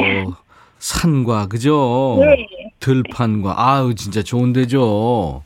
산과 0.78 1.48
그죠? 1.48 2.20
예. 2.22 2.46
들판과 2.80 3.56
아우 3.58 3.96
진짜 3.96 4.22
좋은 4.22 4.54
데죠. 4.54 5.42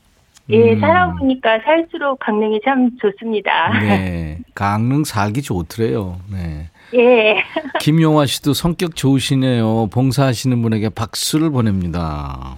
예, 0.49 0.73
음. 0.73 0.79
살아보니까 0.81 1.59
살수록 1.63 2.19
강릉이 2.19 2.59
참 2.65 2.91
좋습니다. 2.99 3.79
네. 3.79 4.39
강릉 4.53 5.05
살기 5.05 5.41
좋더래요. 5.41 6.17
네. 6.29 6.69
예. 6.93 7.43
김용화 7.79 8.25
씨도 8.25 8.53
성격 8.53 8.95
좋으시네요. 8.95 9.87
봉사하시는 9.87 10.61
분에게 10.61 10.89
박수를 10.89 11.49
보냅니다. 11.49 12.57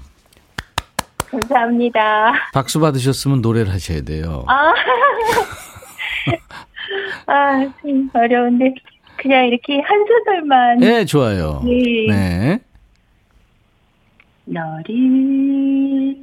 감사합니다. 1.30 2.34
박수 2.54 2.80
받으셨으면 2.80 3.42
노래를 3.42 3.74
하셔야 3.74 4.02
돼요. 4.02 4.46
아, 4.48 4.74
아 7.28 7.74
어려운데 8.14 8.74
그냥 9.18 9.48
이렇게 9.48 9.80
한 9.80 10.06
소절만. 10.06 10.80
네, 10.80 11.06
좋아요. 11.06 11.62
네. 11.64 12.08
네. 12.08 12.60
너를 14.46 16.16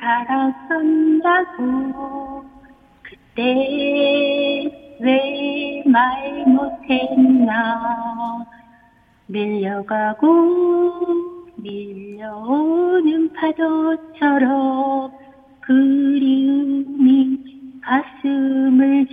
살았었냐고 0.00 1.60
그때 3.02 4.89
왜 5.02 5.82
말 5.86 6.44
못했나 6.46 8.44
밀려가고 9.26 10.28
밀려오는 11.56 13.32
파도처럼 13.32 15.10
그리움이 15.60 17.38
가슴을 17.82 19.06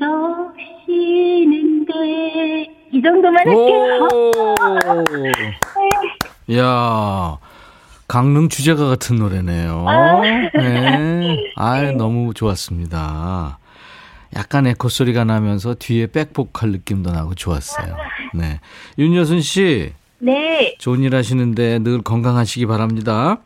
적시는데 0.88 1.94
이 2.92 3.02
정도만 3.02 3.48
할게요. 3.48 4.08
야 6.58 7.38
강릉 8.08 8.50
주제가 8.50 8.88
같은 8.88 9.18
노래네요. 9.18 9.86
아. 9.88 10.22
네. 10.22 11.52
아, 11.56 11.92
너무 11.92 12.34
좋았습니다. 12.34 13.58
약간 14.36 14.68
에코 14.68 14.90
소리가 14.90 15.24
나면서 15.24 15.76
뒤에 15.76 16.08
백보컬 16.08 16.72
느낌도 16.72 17.12
나고 17.12 17.36
좋았어요. 17.36 17.96
네. 18.34 18.60
윤여순 18.98 19.42
씨. 19.42 19.94
네. 20.20 20.76
좋은 20.80 21.02
일 21.04 21.16
하시는데 21.16 21.80
늘 21.80 22.02
건강하시기 22.02 22.66
바랍니다. 22.66 23.38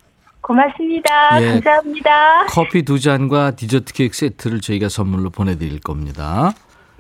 고맙습니다. 0.41 1.41
예, 1.41 1.51
감사합니다. 1.51 2.45
커피 2.47 2.83
두 2.83 2.99
잔과 2.99 3.51
디저트 3.51 3.93
케이크 3.93 4.15
세트를 4.15 4.59
저희가 4.59 4.89
선물로 4.89 5.29
보내드릴 5.29 5.79
겁니다. 5.79 6.53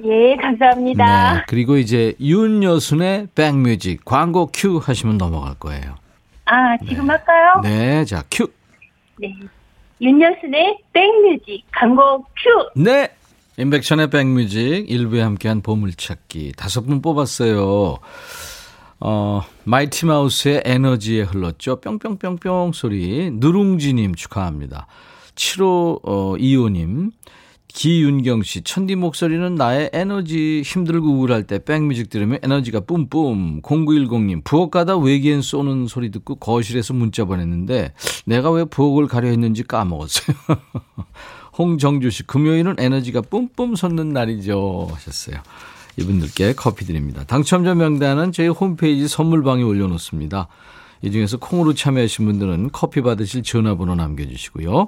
예, 0.03 0.35
감사합니다. 0.35 1.33
네, 1.33 1.41
그리고 1.47 1.77
이제 1.77 2.13
윤여순의 2.19 3.29
백뮤직 3.35 4.05
광고 4.05 4.49
큐 4.53 4.77
하시면 4.77 5.17
넘어갈 5.17 5.55
거예요. 5.55 5.95
아, 6.45 6.77
지금 6.87 7.07
네. 7.07 7.13
할까요? 7.13 7.61
네, 7.63 8.05
자, 8.05 8.23
큐. 8.29 8.47
네. 9.19 9.33
윤여순의 10.01 10.79
백뮤직 10.93 11.63
광고 11.71 12.23
큐. 12.23 12.81
네. 12.81 13.09
인백션의 13.61 14.09
백뮤직 14.09 14.89
일부에 14.89 15.21
함께한 15.21 15.61
보물찾기 15.61 16.53
다섯 16.57 16.81
분 16.81 17.01
뽑았어요. 17.01 17.99
어, 18.99 19.41
마이티 19.65 20.07
마우스의 20.07 20.63
에너지에 20.65 21.21
흘렀죠. 21.21 21.79
뿅뿅뿅뿅 21.79 22.71
소리. 22.73 23.29
누룽지님 23.31 24.15
축하합니다. 24.15 24.87
7호, 25.35 25.99
어, 26.03 26.35
2호님. 26.37 27.11
기윤경 27.73 28.43
씨, 28.43 28.63
천디 28.63 28.95
목소리는 28.95 29.55
나의 29.55 29.91
에너지 29.93 30.61
힘들고 30.61 31.07
우울할 31.07 31.43
때 31.43 31.63
백뮤직 31.63 32.09
들으면 32.09 32.39
에너지가 32.43 32.81
뿜뿜. 32.81 33.61
0910님, 33.61 34.43
부엌 34.43 34.71
가다 34.71 34.97
외계인 34.97 35.41
쏘는 35.41 35.87
소리 35.87 36.11
듣고 36.11 36.35
거실에서 36.35 36.93
문자 36.93 37.23
보냈는데 37.23 37.93
내가 38.25 38.51
왜 38.51 38.65
부엌을 38.65 39.07
가려 39.07 39.29
했는지 39.29 39.63
까먹었어요. 39.63 40.35
홍정주 41.57 42.09
씨, 42.09 42.23
금요일은 42.23 42.75
에너지가 42.79 43.21
뿜뿜 43.21 43.75
솟는 43.75 44.09
날이죠. 44.09 44.89
하셨어요. 44.93 45.37
이분들께 45.97 46.53
커피 46.53 46.85
드립니다. 46.85 47.23
당첨자 47.25 47.75
명단은 47.75 48.31
저희 48.31 48.47
홈페이지 48.47 49.07
선물방에 49.07 49.63
올려놓습니다. 49.63 50.47
이 51.01 51.11
중에서 51.11 51.37
콩으로 51.37 51.73
참여하신 51.73 52.25
분들은 52.25 52.69
커피 52.71 53.01
받으실 53.01 53.43
전화번호 53.43 53.95
남겨주시고요. 53.95 54.87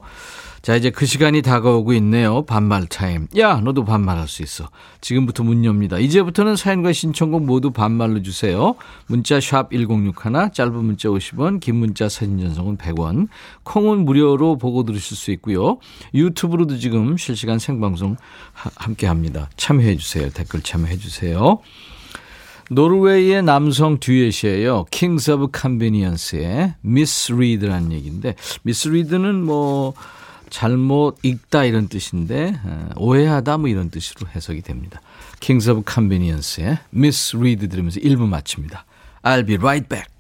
자, 0.64 0.78
이제 0.78 0.92
그 0.92 1.06
시간이 1.06 1.42
다가오고 1.42 1.92
있네요. 1.96 2.46
반말 2.46 2.86
타임. 2.86 3.28
야, 3.38 3.56
너도 3.56 3.84
반말할 3.84 4.30
수 4.30 4.42
있어. 4.44 4.70
지금부터 5.02 5.44
문 5.44 5.66
엽니다. 5.66 6.00
이제부터는 6.00 6.56
사연과 6.56 6.94
신청곡 6.94 7.44
모두 7.44 7.72
반말로 7.72 8.22
주세요. 8.22 8.74
문자 9.08 9.42
샵 9.42 9.74
1061, 9.74 10.54
짧은 10.54 10.74
문자 10.74 11.10
50원, 11.10 11.60
긴 11.60 11.76
문자 11.76 12.08
사진 12.08 12.40
전송은 12.40 12.78
100원. 12.78 13.28
콩은 13.64 14.06
무료로 14.06 14.58
보고 14.58 14.84
들으실 14.84 15.18
수 15.18 15.32
있고요. 15.32 15.80
유튜브로도 16.14 16.78
지금 16.78 17.18
실시간 17.18 17.60
생방송 17.60 18.16
함께 18.54 19.06
합니다. 19.06 19.50
참여해 19.58 19.98
주세요. 19.98 20.30
댓글 20.30 20.62
참여해 20.62 20.96
주세요. 20.96 21.60
노르웨이의 22.72 23.44
남성 23.44 24.00
듀엣이에요. 24.00 24.86
Kings 24.92 25.32
of 25.32 25.48
Convenience의 25.52 26.76
Misread라는 26.80 27.92
얘기인데 27.92 28.36
misread는 28.64 29.44
뭐 29.44 29.94
잘못 30.54 31.18
읽다 31.24 31.64
이런 31.64 31.88
뜻인데 31.88 32.54
어, 32.64 32.90
오해하다 32.98 33.58
뭐 33.58 33.70
이런 33.70 33.90
뜻으로 33.90 34.28
해석이 34.36 34.62
됩니다. 34.62 35.02
Kings 35.40 35.68
of 35.68 35.82
Convenience의 35.92 36.78
Misread 36.94 37.68
들으면서 37.68 38.00
1부 38.00 38.28
마칩니다. 38.28 38.86
I'll 39.24 39.48
be 39.48 39.56
right 39.56 39.90
back. 39.90 40.14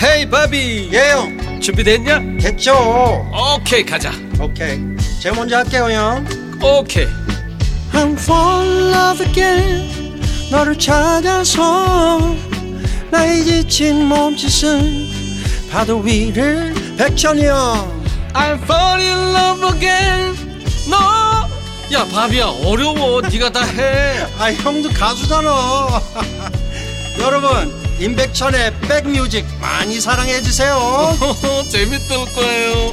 헤이 0.00 0.30
바비 0.30 0.90
예영 0.92 1.60
준비됐냐? 1.60 2.38
됐죠 2.38 2.72
오케이 3.56 3.84
가자 3.84 4.12
오케이 4.40 4.78
제가 5.20 5.34
먼저 5.34 5.56
할게요 5.56 5.90
형 5.90 6.24
오케이 6.62 7.06
I'm 7.92 8.12
fall 8.12 8.64
in 8.64 8.94
love 8.94 9.26
again 9.26 10.20
너를 10.52 10.78
찾아서 10.78 12.36
나의 13.10 13.44
지친 13.44 14.06
몸짓은 14.06 15.17
파도 15.70 15.98
위를 16.00 16.74
백천이 16.96 17.44
형 17.46 17.98
I'm 18.34 18.62
fall 18.62 19.00
in 19.00 19.18
love 19.34 19.64
again. 19.74 20.36
너야 20.88 22.04
바비야 22.06 22.46
어려워. 22.64 23.20
네가 23.22 23.50
다해. 23.50 24.26
아 24.38 24.52
형도 24.52 24.90
가수잖아. 24.90 26.00
여러분 27.20 27.74
임백천의 27.98 28.80
백뮤직 28.80 29.44
많이 29.60 30.00
사랑해 30.00 30.40
주세요. 30.40 31.16
재밌을 31.68 32.16
거예요 32.34 32.92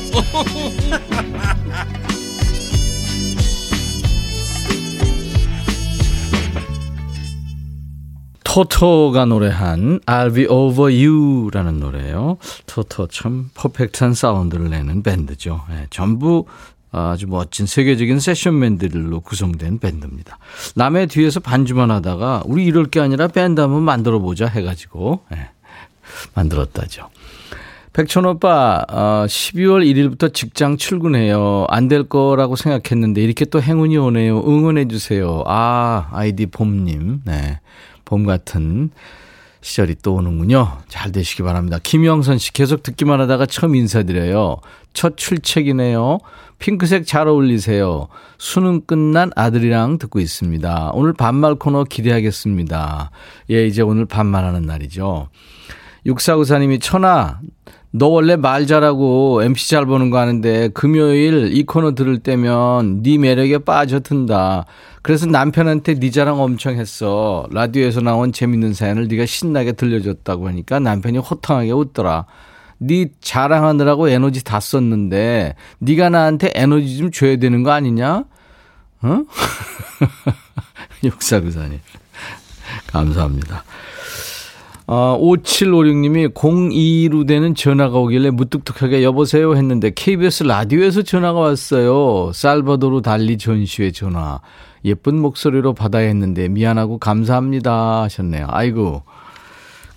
토토가 8.55 9.25
노래한 9.25 9.99
I'll 10.05 10.33
be 10.33 10.45
over 10.45 10.89
you라는 10.89 11.77
노래예요. 11.81 12.37
토토 12.67 13.07
참 13.07 13.49
퍼펙트한 13.53 14.13
사운드를 14.13 14.69
내는 14.69 15.03
밴드죠. 15.03 15.61
네, 15.69 15.87
전부 15.89 16.45
아주 16.89 17.27
멋진 17.27 17.65
세계적인 17.65 18.21
세션맨들로 18.21 19.19
구성된 19.19 19.79
밴드입니다. 19.79 20.37
남의 20.75 21.07
뒤에서 21.07 21.41
반주만 21.41 21.91
하다가 21.91 22.43
우리 22.45 22.63
이럴 22.63 22.85
게 22.85 23.01
아니라 23.01 23.27
밴드 23.27 23.59
한번 23.59 23.83
만들어 23.83 24.19
보자 24.19 24.47
해가지고 24.47 25.25
네, 25.31 25.49
만들었다죠. 26.33 27.09
백천 27.91 28.23
오빠, 28.25 28.85
어, 28.89 29.25
12월 29.27 29.85
1일부터 29.85 30.33
직장 30.33 30.77
출근해요. 30.77 31.65
안 31.67 31.89
될 31.89 32.03
거라고 32.07 32.55
생각했는데 32.55 33.21
이렇게 33.21 33.43
또 33.43 33.61
행운이 33.61 33.97
오네요. 33.97 34.39
응원해 34.47 34.87
주세요. 34.87 35.43
아, 35.45 36.07
아이디 36.13 36.45
봄님. 36.45 37.23
네. 37.25 37.59
봄 38.05 38.25
같은 38.25 38.91
시절이 39.61 39.95
또 40.03 40.13
오는군요. 40.13 40.77
잘 40.87 41.11
되시기 41.11 41.41
바랍니다. 41.41 41.79
김영선 41.81 42.37
씨 42.37 42.53
계속 42.53 42.83
듣기만 42.83 43.19
하다가 43.21 43.47
처음 43.47 43.75
인사드려요. 43.75 44.57
첫 44.93 45.17
출첵이네요. 45.17 46.19
핑크색 46.59 47.07
잘 47.07 47.27
어울리세요. 47.27 48.07
수능 48.37 48.81
끝난 48.81 49.31
아들이랑 49.35 49.97
듣고 49.97 50.19
있습니다. 50.19 50.91
오늘 50.93 51.13
반말 51.13 51.55
코너 51.55 51.83
기대하겠습니다. 51.83 53.09
예, 53.49 53.65
이제 53.65 53.81
오늘 53.81 54.05
반말하는 54.05 54.61
날이죠. 54.61 55.29
육사구사님이 56.05 56.77
천아, 56.79 57.39
너 57.97 58.07
원래 58.07 58.35
말 58.35 58.67
잘하고 58.67 59.41
MC 59.41 59.69
잘 59.69 59.85
보는 59.85 60.09
거 60.09 60.17
아는데 60.17 60.67
금요일 60.73 61.55
이 61.55 61.63
코너 61.63 61.95
들을 61.95 62.19
때면 62.19 63.01
네 63.01 63.17
매력에 63.17 63.59
빠져든다. 63.59 64.65
그래서 65.01 65.27
남편한테 65.27 65.93
네 65.93 66.11
자랑 66.11 66.41
엄청 66.41 66.75
했어. 66.75 67.47
라디오에서 67.51 68.01
나온 68.01 68.33
재밌는 68.33 68.73
사연을 68.73 69.07
네가 69.07 69.25
신나게 69.25 69.71
들려줬다고 69.71 70.45
하니까 70.49 70.79
남편이 70.79 71.19
호탕하게 71.19 71.71
웃더라. 71.71 72.25
네 72.79 73.07
자랑하느라고 73.21 74.09
에너지 74.09 74.43
다 74.43 74.59
썼는데 74.59 75.55
네가 75.79 76.09
나한테 76.09 76.51
에너지 76.53 76.97
좀 76.97 77.11
줘야 77.11 77.37
되는 77.37 77.63
거 77.63 77.71
아니냐? 77.71 78.25
어? 79.03 79.23
육사구사님 81.01 81.79
감사합니다. 82.91 83.63
어, 84.87 85.17
5756님이 85.19 86.33
02로 86.33 87.27
되는 87.27 87.55
전화가 87.55 87.97
오길래 87.97 88.29
무뚝뚝하게 88.29 89.03
여보세요 89.03 89.55
했는데 89.55 89.91
KBS 89.93 90.43
라디오에서 90.43 91.01
전화가 91.01 91.39
왔어요. 91.39 92.31
살바도르 92.33 93.01
달리 93.01 93.37
전시회 93.37 93.91
전화. 93.91 94.41
예쁜 94.83 95.19
목소리로 95.19 95.73
받아야 95.73 96.07
했는데 96.07 96.47
미안하고 96.47 96.99
감사합니다 96.99 98.03
하셨네요. 98.03 98.45
아이고. 98.49 99.03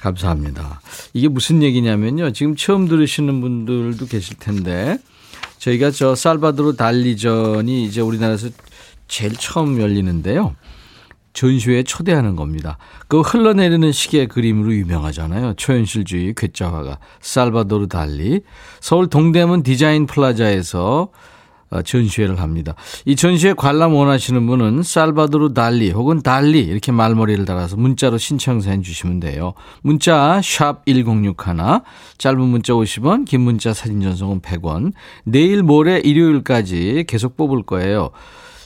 감사합니다. 0.01 0.81
이게 1.13 1.29
무슨 1.29 1.63
얘기냐면요. 1.63 2.33
지금 2.33 2.57
처음 2.57 2.89
들으시는 2.89 3.41
분들도 3.41 4.07
계실 4.07 4.39
텐데 4.39 4.97
저희가 5.59 5.91
저 5.91 6.15
살바도르 6.15 6.77
달리전이 6.77 7.85
이제 7.85 8.01
우리나라에서 8.01 8.49
제일 9.09 9.33
처음 9.35 9.81
열리는데요. 9.81 10.55
전시회에 11.33 11.83
초대하는 11.83 12.37
겁니다. 12.37 12.79
그 13.07 13.21
흘러내리는 13.21 13.93
시계 13.93 14.27
그림으로 14.27 14.73
유명하잖아요. 14.75 15.55
초현실주의 15.55 16.35
괴짜화가 16.37 16.99
살바도르 17.21 17.89
달리 17.89 18.43
서울 18.81 19.09
동대문 19.09 19.63
디자인 19.63 20.07
플라자에서 20.07 21.11
어, 21.71 21.83
전시회를 21.83 22.41
합니다. 22.41 22.75
이 23.05 23.15
전시회 23.15 23.53
관람 23.53 23.95
원하시는 23.95 24.47
분은 24.47 24.83
살바도르 24.83 25.53
달리 25.53 25.91
혹은 25.91 26.23
달리 26.23 26.61
이렇게 26.61 26.93
말머리를 26.93 27.45
달아서 27.45 27.77
문자로 27.77 28.17
신청 28.17 28.61
사연 28.61 28.83
주시면 28.83 29.21
돼요. 29.21 29.53
문자 29.83 30.41
샵 30.43 30.87
1061, 30.87 31.37
짧은 32.17 32.41
문자 32.41 32.73
50원, 32.73 33.27
긴 33.27 33.43
문자 33.43 33.75
사진 33.75 34.01
전송은 34.01 34.41
100원. 34.41 34.93
내일 35.25 35.63
모레 35.63 35.99
일요일까지 35.99 37.05
계속 37.07 37.37
뽑을 37.37 37.63
거예요. 37.65 38.11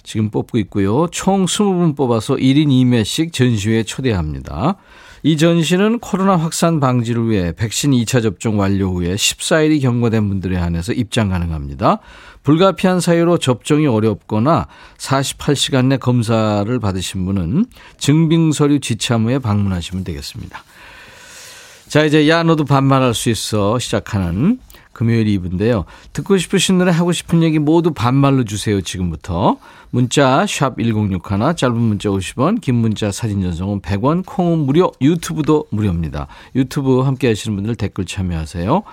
지금 0.03 0.31
뽑고 0.31 0.59
있고요. 0.59 1.07
총 1.11 1.47
20분 1.47 1.97
뽑아서 1.97 2.35
1인 2.35 2.69
2매씩 2.69 3.33
전시회에 3.33 3.85
초대합니다. 3.85 4.77
이 5.25 5.37
전시는 5.37 6.01
코로나 6.01 6.37
확산 6.37 6.81
방지를 6.81 7.31
위해 7.31 7.53
백신 7.53 7.93
2차 7.93 8.23
접종 8.23 8.59
완료 8.59 8.93
후에 8.93 9.15
14일이 9.15 9.81
경과된 9.81 10.29
분들에 10.29 10.57
한해서 10.57 10.93
입장 10.93 11.29
가능합니다. 11.29 12.01
불가피한 12.43 12.99
사유로 12.99 13.39
접종이 13.39 13.87
어렵거나 13.87 14.67
48시간 14.99 15.87
내 15.87 15.97
검사를 15.97 16.79
받으신 16.81 17.25
분은 17.25 17.67
증빙서류 17.99 18.81
지참 18.81 19.27
후에 19.27 19.39
방문하시면 19.39 20.03
되겠습니다. 20.03 20.65
자, 21.87 22.05
이제 22.05 22.29
야, 22.29 22.43
너도 22.43 22.65
반말할 22.65 23.15
수 23.15 23.31
있어. 23.31 23.79
시작하는 23.79 24.59
금요일 25.03 25.27
이브인데요. 25.27 25.85
듣고 26.13 26.39
싶으신 26.39 26.79
노래 26.79 26.93
하고 26.93 27.11
싶은 27.11 27.43
얘기 27.43 27.59
모두 27.59 27.93
반말로 27.93 28.45
주세요. 28.45 28.81
지금부터. 28.81 29.57
문자 29.91 30.47
샵 30.47 30.77
1061, 30.79 31.57
짧은 31.57 31.77
문자 31.77 32.09
50원, 32.09 32.61
긴 32.61 32.77
문자 32.77 33.11
사진 33.11 33.43
전송은 33.43 33.81
100원, 33.81 34.23
콩은 34.25 34.61
무료, 34.61 34.93
유튜브도 35.03 35.67
무료입니다. 35.71 36.29
유튜브 36.55 37.01
함께 37.01 37.29
하시는 37.29 37.55
분들 37.57 37.75
댓글 37.75 38.07
참여하세요. 38.07 38.85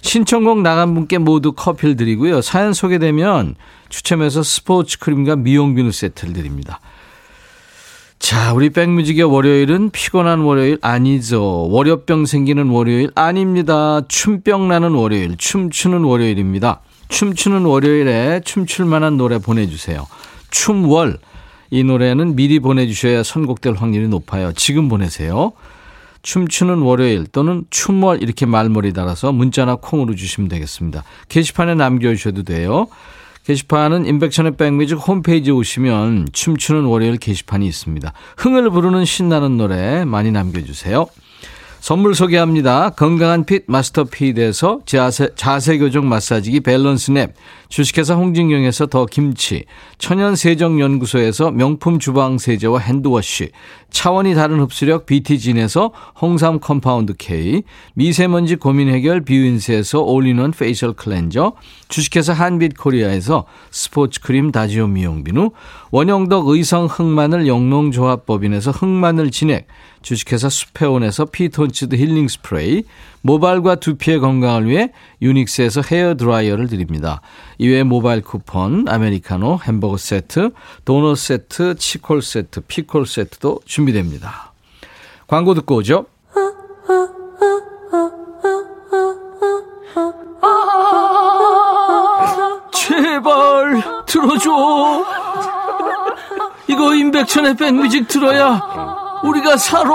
신청곡 0.00 0.62
나간 0.62 0.94
분께 0.94 1.18
모두 1.18 1.52
커피를 1.52 1.94
드리고요. 1.96 2.40
사연 2.40 2.72
소개되면 2.72 3.54
추첨해서 3.90 4.42
스포츠 4.42 4.98
크림과 4.98 5.36
미용 5.36 5.74
비누 5.74 5.92
세트를 5.92 6.32
드립니다. 6.32 6.80
자, 8.30 8.52
우리 8.52 8.70
백뮤직의 8.70 9.24
월요일은 9.24 9.90
피곤한 9.90 10.42
월요일 10.42 10.78
아니죠. 10.82 11.66
월요병 11.68 12.26
생기는 12.26 12.68
월요일 12.68 13.10
아닙니다. 13.16 14.02
춤병 14.06 14.68
나는 14.68 14.92
월요일, 14.92 15.36
춤추는 15.36 16.04
월요일입니다. 16.04 16.80
춤추는 17.08 17.64
월요일에 17.64 18.42
춤출 18.44 18.84
만한 18.84 19.16
노래 19.16 19.38
보내주세요. 19.38 20.06
춤월. 20.52 21.18
이 21.70 21.82
노래는 21.82 22.36
미리 22.36 22.60
보내주셔야 22.60 23.24
선곡될 23.24 23.74
확률이 23.74 24.06
높아요. 24.06 24.52
지금 24.52 24.88
보내세요. 24.88 25.50
춤추는 26.22 26.82
월요일 26.82 27.26
또는 27.26 27.64
춤월 27.70 28.22
이렇게 28.22 28.46
말머리 28.46 28.92
달아서 28.92 29.32
문자나 29.32 29.78
콩으로 29.80 30.14
주시면 30.14 30.48
되겠습니다. 30.48 31.02
게시판에 31.28 31.74
남겨주셔도 31.74 32.44
돼요. 32.44 32.86
게시판은 33.44 34.06
임백천의 34.06 34.56
백뮤직 34.56 34.96
홈페이지에 34.96 35.52
오시면 35.52 36.28
춤추는 36.32 36.84
월요일 36.84 37.16
게시판이 37.16 37.66
있습니다. 37.66 38.12
흥을 38.36 38.70
부르는 38.70 39.04
신나는 39.04 39.56
노래 39.56 40.04
많이 40.04 40.30
남겨주세요. 40.30 41.06
선물 41.80 42.14
소개합니다. 42.14 42.90
건강한 42.90 43.44
핏 43.44 43.64
마스터 43.66 44.04
핏에서 44.04 44.80
자세, 44.84 45.30
자세 45.34 45.78
교정 45.78 46.06
마사지기 46.10 46.60
밸런스 46.60 47.10
냅, 47.10 47.34
주식회사 47.70 48.14
홍진경에서 48.16 48.86
더 48.88 49.06
김치, 49.06 49.64
천연 49.96 50.36
세정 50.36 50.78
연구소에서 50.78 51.50
명품 51.50 51.98
주방 51.98 52.36
세제와 52.36 52.80
hand 52.80 53.11
wash, 53.11 53.50
차원이 53.90 54.34
다른 54.34 54.60
흡수력 54.60 55.06
BT진에서 55.06 55.92
홍삼 56.20 56.60
compound 56.60 57.14
K, 57.18 57.62
미세먼지 57.94 58.56
고민 58.56 58.88
해결 58.88 59.22
뷰인스에서 59.22 60.00
all-in-one 60.00 60.52
facial 60.52 60.92
cleanser, 60.92 61.52
주식회사 61.88 62.32
한빛 62.32 62.78
코리아에서 62.78 63.46
스포츠 63.70 64.20
크림 64.20 64.52
다지오 64.52 64.86
미용 64.86 65.24
비누, 65.24 65.50
원형덕 65.90 66.48
의성 66.48 66.86
흑마늘 66.86 67.46
영농조합법인에서 67.46 68.70
흑마늘 68.70 69.30
진액, 69.30 69.66
주식회사 70.02 70.48
수페온에서 70.48 71.26
피톤치드 71.26 71.96
힐링 71.96 72.28
스프레이, 72.28 72.84
모발과 73.22 73.76
두피의 73.76 74.20
건강을 74.20 74.68
위해 74.68 74.92
유닉스에서 75.20 75.82
헤어 75.90 76.14
드라이어를 76.14 76.68
드립니다. 76.68 77.20
이외에 77.60 77.82
모바일 77.82 78.22
쿠폰, 78.22 78.88
아메리카노, 78.88 79.60
햄버거 79.64 79.98
세트, 79.98 80.52
도넛 80.86 81.18
세트, 81.18 81.74
치콜 81.74 82.22
세트, 82.22 82.62
피콜 82.62 83.04
세트도 83.04 83.60
준비됩니다. 83.66 84.54
광고 85.26 85.52
듣고 85.52 85.74
오죠. 85.76 86.06
제발 92.72 93.82
들어줘. 94.06 95.04
이거 96.66 96.94
임백천의 96.94 97.56
백뮤직 97.56 98.08
들어야 98.08 98.58
우리가 99.22 99.58
살아. 99.58 99.90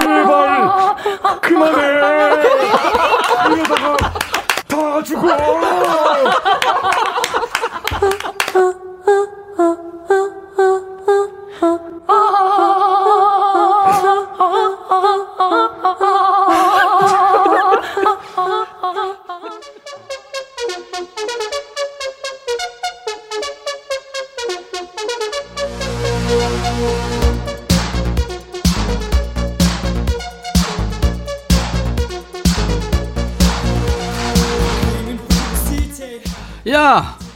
제발 0.00 0.96
그만해. 1.40 3.11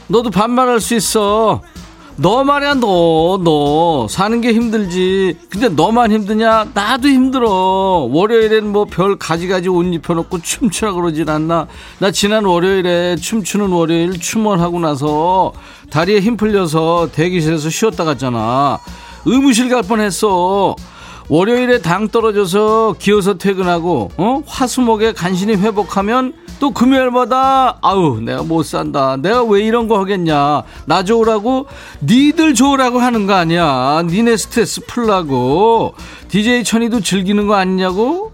너도 0.07 0.29
반말할 0.29 0.79
수 0.79 0.95
있어. 0.95 1.61
너 2.19 2.43
말이야, 2.43 2.75
너, 2.75 3.39
너. 3.43 4.07
사는 4.09 4.41
게 4.41 4.51
힘들지. 4.51 5.37
근데 5.49 5.69
너만 5.69 6.11
힘드냐? 6.11 6.69
나도 6.73 7.07
힘들어. 7.07 8.07
월요일엔 8.11 8.71
뭐 8.71 8.85
별 8.85 9.19
가지가지 9.19 9.69
옷 9.69 9.83
입혀놓고 9.93 10.41
춤추라 10.41 10.93
그러진 10.93 11.29
않나? 11.29 11.67
나 11.99 12.09
지난 12.11 12.45
월요일에 12.45 13.17
춤추는 13.17 13.67
월요일 13.69 14.19
춤을 14.19 14.59
하고 14.61 14.79
나서 14.79 15.53
다리에 15.91 16.19
힘 16.19 16.37
풀려서 16.37 17.09
대기실에서 17.11 17.69
쉬었다 17.69 18.03
갔잖아. 18.03 18.79
의무실 19.25 19.69
갈 19.69 19.83
뻔했어. 19.83 20.75
월요일에 21.29 21.81
당 21.81 22.07
떨어져서 22.07 22.95
기어서 22.97 23.35
퇴근하고 23.37 24.09
어? 24.17 24.41
화수목에 24.47 25.11
간신히 25.11 25.55
회복하면 25.55 26.33
또 26.59 26.71
금요일마다 26.71 27.77
아우 27.81 28.19
내가 28.19 28.41
못 28.43 28.63
산다. 28.63 29.15
내가 29.17 29.43
왜 29.43 29.61
이런 29.61 29.87
거 29.87 29.99
하겠냐. 29.99 30.63
나 30.85 31.03
좋으라고 31.03 31.67
니들 32.01 32.53
좋으라고 32.55 32.99
하는 32.99 33.27
거 33.27 33.33
아니야. 33.33 34.03
니네 34.05 34.37
스트레스 34.37 34.81
풀라고. 34.85 35.93
DJ 36.29 36.63
천이도 36.63 37.01
즐기는 37.01 37.45
거 37.47 37.55
아니냐고. 37.55 38.31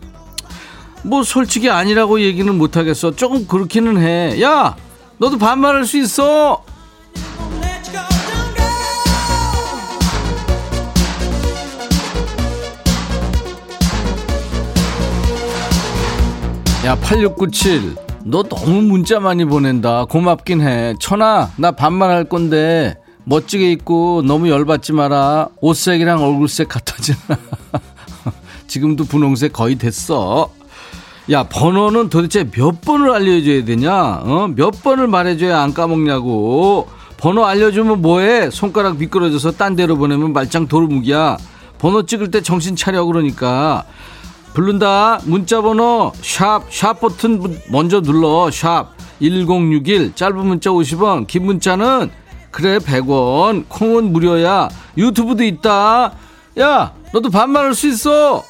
뭐 1.04 1.24
솔직히 1.24 1.70
아니라고 1.70 2.22
얘기는 2.22 2.58
못 2.58 2.78
하겠어. 2.78 3.16
조금 3.16 3.46
그렇기는 3.46 3.98
해 4.02 4.40
야 4.42 4.76
너도 5.18 5.38
반말할 5.38 5.86
수 5.86 5.98
있어. 5.98 6.64
야 16.86 16.96
8697. 16.96 17.96
너 18.26 18.44
너무 18.44 18.82
문자 18.82 19.20
많이 19.20 19.46
보낸다. 19.46 20.06
고맙긴 20.06 20.62
해. 20.62 20.96
천아, 21.00 21.52
나 21.58 21.72
반말할 21.72 22.26
건데 22.26 22.96
멋지게 23.26 23.72
입고 23.72 24.24
너무 24.26 24.50
열받지 24.50 24.94
마라. 24.94 25.50
옷색이랑 25.62 26.24
얼굴색 26.24 26.70
같아지나. 26.70 27.18
지금도 28.68 29.06
분홍색 29.06 29.54
거의 29.54 29.76
됐어. 29.76 30.50
야, 31.32 31.44
번호는 31.44 32.10
도대체 32.10 32.50
몇 32.50 32.82
번을 32.82 33.12
알려줘야 33.12 33.64
되냐? 33.64 34.22
어? 34.24 34.50
몇 34.54 34.84
번을 34.84 35.08
말해줘야 35.08 35.62
안 35.62 35.74
까먹냐고. 35.74 36.88
번호 37.18 37.46
알려주면 37.46 38.02
뭐해? 38.02 38.50
손가락 38.50 38.98
미끄러져서 38.98 39.54
딴 39.54 39.76
데로 39.76 39.96
보내면 39.96 40.34
말짱 40.34 40.68
돌무기야. 40.68 41.38
번호 41.78 42.06
찍을 42.06 42.32
때 42.32 42.42
정신 42.42 42.76
차려 42.76 43.06
그러니까. 43.06 43.86
부른다. 44.54 45.20
문자번호 45.26 46.12
샵 46.22 46.64
샵 46.72 47.00
버튼 47.00 47.60
먼저 47.70 48.02
눌러. 48.02 48.50
샵 48.52 48.90
1061 49.20 50.16
짧은 50.16 50.46
문자 50.46 50.70
50원 50.70 51.28
긴 51.28 51.46
문자는 51.46 52.10
그래 52.52 52.78
100원. 52.78 53.66
콩은 53.68 54.12
무료야. 54.12 54.70
유튜브도 54.98 55.44
있다. 55.44 56.14
야 56.60 56.94
너도 57.12 57.30
반말할 57.30 57.74
수 57.74 57.88
있어. 57.88 58.44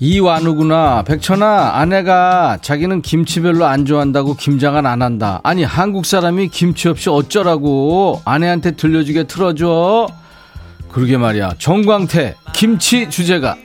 이완우구나. 0.00 1.02
백천아 1.02 1.72
아내가 1.74 2.58
자기는 2.60 3.02
김치 3.02 3.40
별로 3.40 3.64
안 3.66 3.84
좋아한다고 3.84 4.34
김장을 4.34 4.86
안 4.86 5.02
한다. 5.02 5.40
아니 5.42 5.64
한국 5.64 6.06
사람이 6.06 6.48
김치 6.48 6.88
없이 6.88 7.08
어쩌라고. 7.10 8.20
아내한테 8.24 8.72
들려주게 8.72 9.24
틀어줘 9.24 10.06
그러게 10.90 11.16
말이야. 11.16 11.54
정광태 11.58 12.36
김치 12.54 13.08
주제가. 13.10 13.56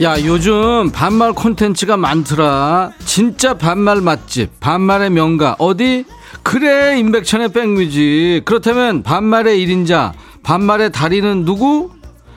야 0.00 0.16
요즘 0.24 0.92
반말 0.92 1.32
콘텐츠가 1.32 1.96
많더라 1.96 2.92
진짜 3.04 3.54
반말 3.54 4.00
맛집 4.00 4.60
반말의 4.60 5.10
명가 5.10 5.56
어디 5.58 6.04
그래 6.48 6.98
임백천의 6.98 7.50
백뮤지 7.50 8.40
그렇다면 8.46 9.02
반말의 9.02 9.66
1인자 9.66 10.14
반말의 10.42 10.92
달인은 10.92 11.44
누구? 11.44 11.90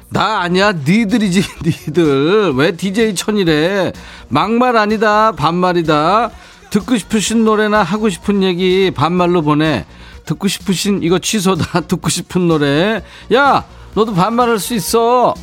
나 0.09 0.41
아니야 0.41 0.73
니들이지 0.73 1.41
니들. 1.87 2.51
왜 2.57 2.75
DJ 2.75 3.15
천이래 3.15 3.93
막말 4.27 4.75
아니다 4.75 5.31
반말이다. 5.31 6.29
듣고 6.71 6.97
싶으신 6.97 7.45
노래나 7.45 7.83
하고 7.83 8.09
싶은 8.09 8.43
얘기 8.43 8.91
반말로 8.91 9.43
보내. 9.43 9.85
듣고 10.25 10.49
싶으신 10.49 11.03
이거 11.03 11.17
취소다 11.17 11.79
듣고 11.87 12.09
싶은 12.09 12.49
노래. 12.49 13.01
야 13.33 13.63
너도 13.93 14.13
반말할 14.13 14.59
수 14.59 14.73
있어. 14.73 15.33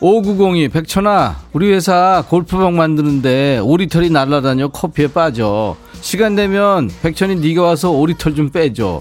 5902 0.00 0.68
백천아 0.68 1.36
우리 1.54 1.72
회사 1.72 2.22
골프방 2.28 2.76
만드는데 2.76 3.60
오리털이 3.62 4.10
날라다녀 4.10 4.68
커피에 4.68 5.06
빠져 5.06 5.76
시간 6.04 6.36
되면 6.36 6.90
백천이 7.02 7.36
네가 7.36 7.62
와서 7.62 7.90
오리털 7.90 8.34
좀 8.34 8.50
빼줘. 8.50 9.00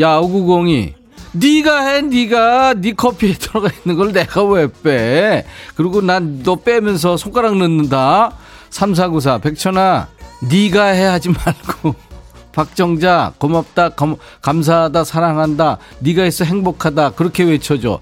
야 0.00 0.16
오구공이. 0.18 0.94
네가 1.32 1.80
해 1.86 2.02
네가. 2.02 2.74
네 2.74 2.92
커피에 2.92 3.32
들어가 3.40 3.70
있는 3.70 3.96
걸 3.96 4.12
내가 4.12 4.44
왜 4.44 4.68
빼? 4.82 5.46
그리고 5.74 6.02
난 6.02 6.42
너 6.42 6.56
빼면서 6.56 7.16
손가락 7.16 7.56
넣는다. 7.56 8.36
3494 8.68 9.38
백천아 9.38 10.08
네가 10.50 10.84
해 10.88 11.04
하지 11.04 11.30
말고. 11.30 11.94
박정자 12.52 13.32
고맙다. 13.38 13.88
감, 13.90 14.16
감사하다. 14.42 15.04
사랑한다. 15.04 15.78
네가 16.00 16.26
있어 16.26 16.44
행복하다. 16.44 17.12
그렇게 17.12 17.44
외쳐줘. 17.44 17.98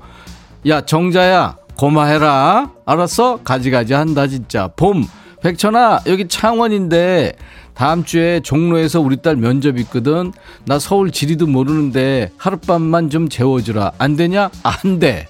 야 0.66 0.80
정자야 0.80 1.56
고마해라. 1.78 2.72
알았어? 2.84 3.38
가지가지 3.44 3.94
한다 3.94 4.26
진짜. 4.26 4.68
봄. 4.74 5.06
백천아 5.40 6.00
여기 6.06 6.26
창원인데 6.26 7.34
다음 7.80 8.04
주에 8.04 8.40
종로에서 8.40 9.00
우리 9.00 9.16
딸 9.16 9.36
면접 9.36 9.78
있거든. 9.78 10.34
나 10.66 10.78
서울 10.78 11.10
지리도 11.10 11.46
모르는데 11.46 12.30
하룻밤만 12.36 13.08
좀 13.08 13.30
재워주라. 13.30 13.92
안 13.96 14.16
되냐? 14.16 14.50
안 14.62 14.98
돼. 14.98 15.26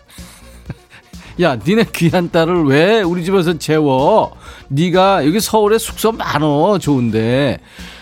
야, 1.41 1.55
니네 1.55 1.85
귀한 1.95 2.29
딸을 2.29 2.65
왜 2.65 3.03
우리 3.03 3.25
집에서 3.25 3.57
재워? 3.57 4.33
네가 4.67 5.29
여기 5.29 5.39
서울에 5.39 5.79
숙소 5.79 6.11
많어. 6.11 6.77
좋은데. 6.79 7.61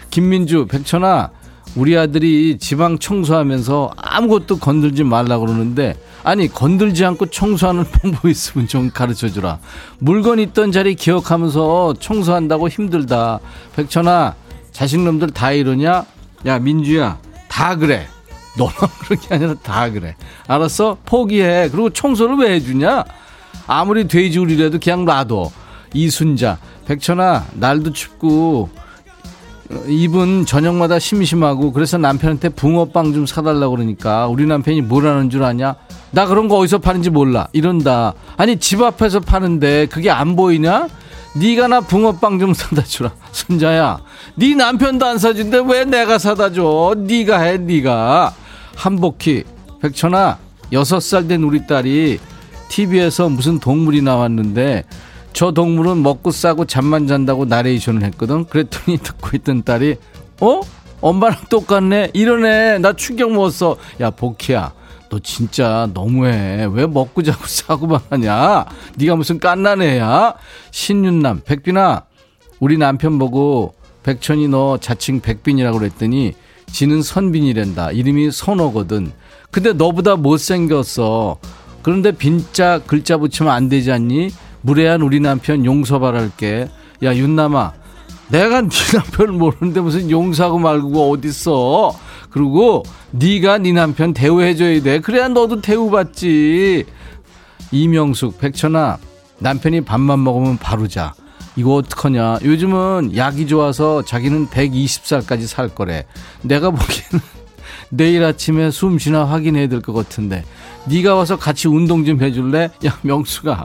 김민주, 0.09 0.67
백천아, 0.67 1.31
우리 1.77 1.97
아들이 1.97 2.59
지방 2.59 2.99
청소하면서 2.99 3.93
아무것도 3.97 4.59
건들지 4.59 5.05
말라 5.05 5.39
그러는데 5.39 5.97
아니 6.25 6.49
건들지 6.49 7.05
않고 7.05 7.27
청소하는 7.27 7.85
방법 7.91 8.29
있으면 8.29 8.67
좀 8.67 8.91
가르쳐 8.91 9.29
주라. 9.29 9.59
물건 9.99 10.39
있던 10.41 10.73
자리 10.73 10.95
기억하면서 10.95 11.95
청소한다고 12.01 12.69
힘들다. 12.69 13.39
백천아 13.77 14.35
자식놈들 14.73 15.31
다 15.31 15.53
이러냐? 15.53 16.05
야 16.47 16.59
민주야 16.59 17.19
다 17.49 17.77
그래. 17.77 18.07
너만 18.57 18.75
그런 19.01 19.21
게 19.21 19.35
아니라 19.35 19.55
다 19.63 19.91
그래. 19.91 20.17
알았어? 20.49 20.99
포기해. 21.05 21.69
그리고 21.71 21.91
청소를 21.91 22.37
왜 22.39 22.55
해주냐? 22.55 23.05
아무리 23.67 24.09
돼지 24.09 24.39
우리라도 24.39 24.79
그냥 24.83 25.05
놔둬. 25.05 25.51
이순자 25.95 26.59
백천아 26.87 27.47
날도 27.55 27.93
춥고 27.93 28.69
입은 29.87 30.47
저녁마다 30.47 30.99
심심하고 30.99 31.73
그래서 31.73 31.99
남편한테 31.99 32.49
붕어빵 32.51 33.13
좀 33.13 33.27
사달라고 33.27 33.77
그러니까 33.77 34.27
우리 34.27 34.47
남편이 34.47 34.83
뭐라는 34.83 35.29
줄 35.29 35.43
아냐? 35.45 35.75
나 36.11 36.27
그런 36.27 36.49
거 36.49 36.57
어디서 36.57 36.79
파는지 36.79 37.11
몰라. 37.11 37.49
이런다. 37.53 38.15
아니 38.37 38.59
집 38.59 38.81
앞에서 38.83 39.21
파는데 39.21 39.87
그게 39.87 40.11
안 40.11 40.37
보이냐? 40.37 40.89
네가 41.37 41.69
나 41.69 41.81
붕어빵 41.83 42.39
좀 42.39 42.55
사다 42.55 42.83
주라. 42.83 43.13
순자야 43.33 43.99
네 44.37 44.55
남편도 44.55 45.05
안 45.05 45.19
사준데 45.19 45.63
왜 45.69 45.85
내가 45.85 46.19
사다 46.19 46.53
줘? 46.53 46.95
네가 46.97 47.39
해 47.41 47.59
네가. 47.59 48.33
한복희 48.77 49.45
백천아 49.83 50.39
여섯 50.73 51.01
살 51.01 51.29
된 51.29 51.43
우리 51.43 51.67
딸이 51.67 52.19
TV에서 52.69 53.29
무슨 53.29 53.59
동물이 53.59 54.03
나왔는데 54.03 54.85
저 55.33 55.53
동물은 55.53 56.03
먹고 56.03 56.31
싸고 56.31 56.65
잠만 56.65 57.07
잔다고 57.07 57.45
나레이션을 57.45 58.03
했거든. 58.05 58.45
그랬더니 58.47 58.99
듣고 59.03 59.31
있던 59.37 59.63
딸이 59.63 59.97
어? 60.41 60.61
엄마랑 61.01 61.45
똑같네. 61.49 62.11
이러네. 62.13 62.79
나 62.79 62.93
충격 62.93 63.33
먹었어. 63.33 63.77
야 64.01 64.11
복희야. 64.11 64.73
너 65.11 65.19
진짜 65.21 65.89
너무해. 65.95 66.67
왜 66.71 66.87
먹고 66.87 67.23
자고 67.23 67.45
싸고만 67.47 68.01
하냐? 68.11 68.67
네가 68.97 69.17
무슨 69.17 69.39
깐난애야? 69.39 70.35
신윤남, 70.71 71.43
백빈아, 71.45 72.05
우리 72.61 72.77
남편 72.77 73.19
보고 73.19 73.75
백천이 74.03 74.49
너 74.49 74.79
자칭 74.79 75.21
백빈이라고 75.21 75.79
그랬더니 75.79 76.35
지는 76.71 77.03
선빈이란다. 77.03 77.93
이름이 77.93 78.31
선호거든. 78.31 79.13
근데 79.51 79.73
너보다 79.73 80.17
못생겼어. 80.17 81.39
그런데 81.83 82.13
빈자 82.13 82.81
글자 82.87 83.17
붙이면 83.17 83.53
안 83.53 83.69
되지 83.69 83.93
않니? 83.93 84.31
무례한 84.69 85.01
우리 85.01 85.19
남편 85.19 85.65
용서 85.65 85.99
바랄게. 85.99 86.69
야 87.03 87.17
윤남아 87.17 87.73
내가 88.29 88.61
네 88.61 88.69
남편을 88.95 89.33
모르는데 89.33 89.81
무슨 89.81 90.11
용서하고 90.11 90.59
말고 90.59 91.11
어딨어. 91.11 91.95
그리고 92.29 92.83
네가 93.13 93.59
네 93.59 93.73
남편 93.73 94.13
대우해줘야 94.13 94.83
돼. 94.83 95.01
그래야 95.01 95.29
너도 95.29 95.63
대우받지. 95.63 96.85
이명숙 97.71 98.39
백천아 98.39 98.99
남편이 99.39 99.83
밥만 99.83 100.23
먹으면 100.23 100.59
바로 100.59 100.87
자. 100.87 101.15
이거 101.57 101.77
어떡하냐. 101.77 102.41
요즘은 102.45 103.17
약이 103.17 103.47
좋아서 103.47 104.03
자기는 104.03 104.49
120살까지 104.49 105.47
살 105.47 105.69
거래. 105.75 106.05
내가 106.43 106.69
보기에는 106.71 107.21
내일 107.91 108.23
아침에 108.23 108.71
숨쉬나 108.71 109.25
확인해야 109.25 109.67
될 109.69 109.81
것 109.81 109.95
같은데 109.95 110.45
네가 110.85 111.15
와서 111.15 111.39
같이 111.39 111.69
운동 111.69 112.05
좀 112.05 112.21
해줄래? 112.23 112.71
야 112.85 112.99
명수가 113.01 113.65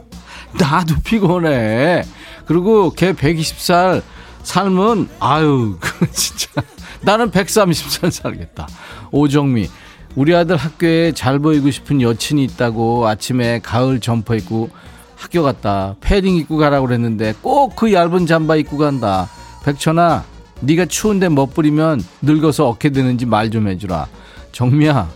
나도 0.58 0.94
피곤해. 1.04 2.02
그리고 2.46 2.90
걔 2.90 3.12
120살 3.12 4.02
삶은 4.42 5.08
아유 5.20 5.78
진짜 6.12 6.62
나는 7.00 7.30
130살 7.30 8.10
살겠다. 8.10 8.68
오정미 9.10 9.68
우리 10.16 10.34
아들 10.34 10.56
학교에 10.56 11.12
잘 11.12 11.38
보이고 11.38 11.70
싶은 11.70 12.00
여친이 12.00 12.44
있다고 12.44 13.06
아침에 13.08 13.58
가을 13.60 14.00
점퍼 14.00 14.34
입고 14.36 14.70
학교 15.16 15.42
갔다. 15.42 15.96
패딩 16.00 16.36
입고 16.36 16.56
가라고 16.58 16.86
그랬는데 16.86 17.34
꼭 17.42 17.74
그 17.76 17.92
얇은 17.92 18.26
잠바 18.26 18.56
입고 18.56 18.76
간다. 18.78 19.28
백천아, 19.64 20.24
네가 20.60 20.84
추운데 20.86 21.28
멋부리면 21.28 22.02
늙어서 22.22 22.68
어떻게 22.68 22.90
되는지 22.90 23.24
말 23.26 23.50
좀 23.50 23.66
해주라. 23.68 24.06
정미야, 24.52 25.08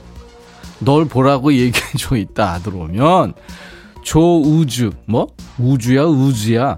널 0.81 1.05
보라고 1.05 1.53
얘기해 1.53 1.93
줘 1.99 2.17
있다 2.17 2.59
들어오면 2.61 3.35
조우주. 4.09 4.93
뭐? 5.05 5.27
우주야 5.59 6.05
우주야. 6.05 6.77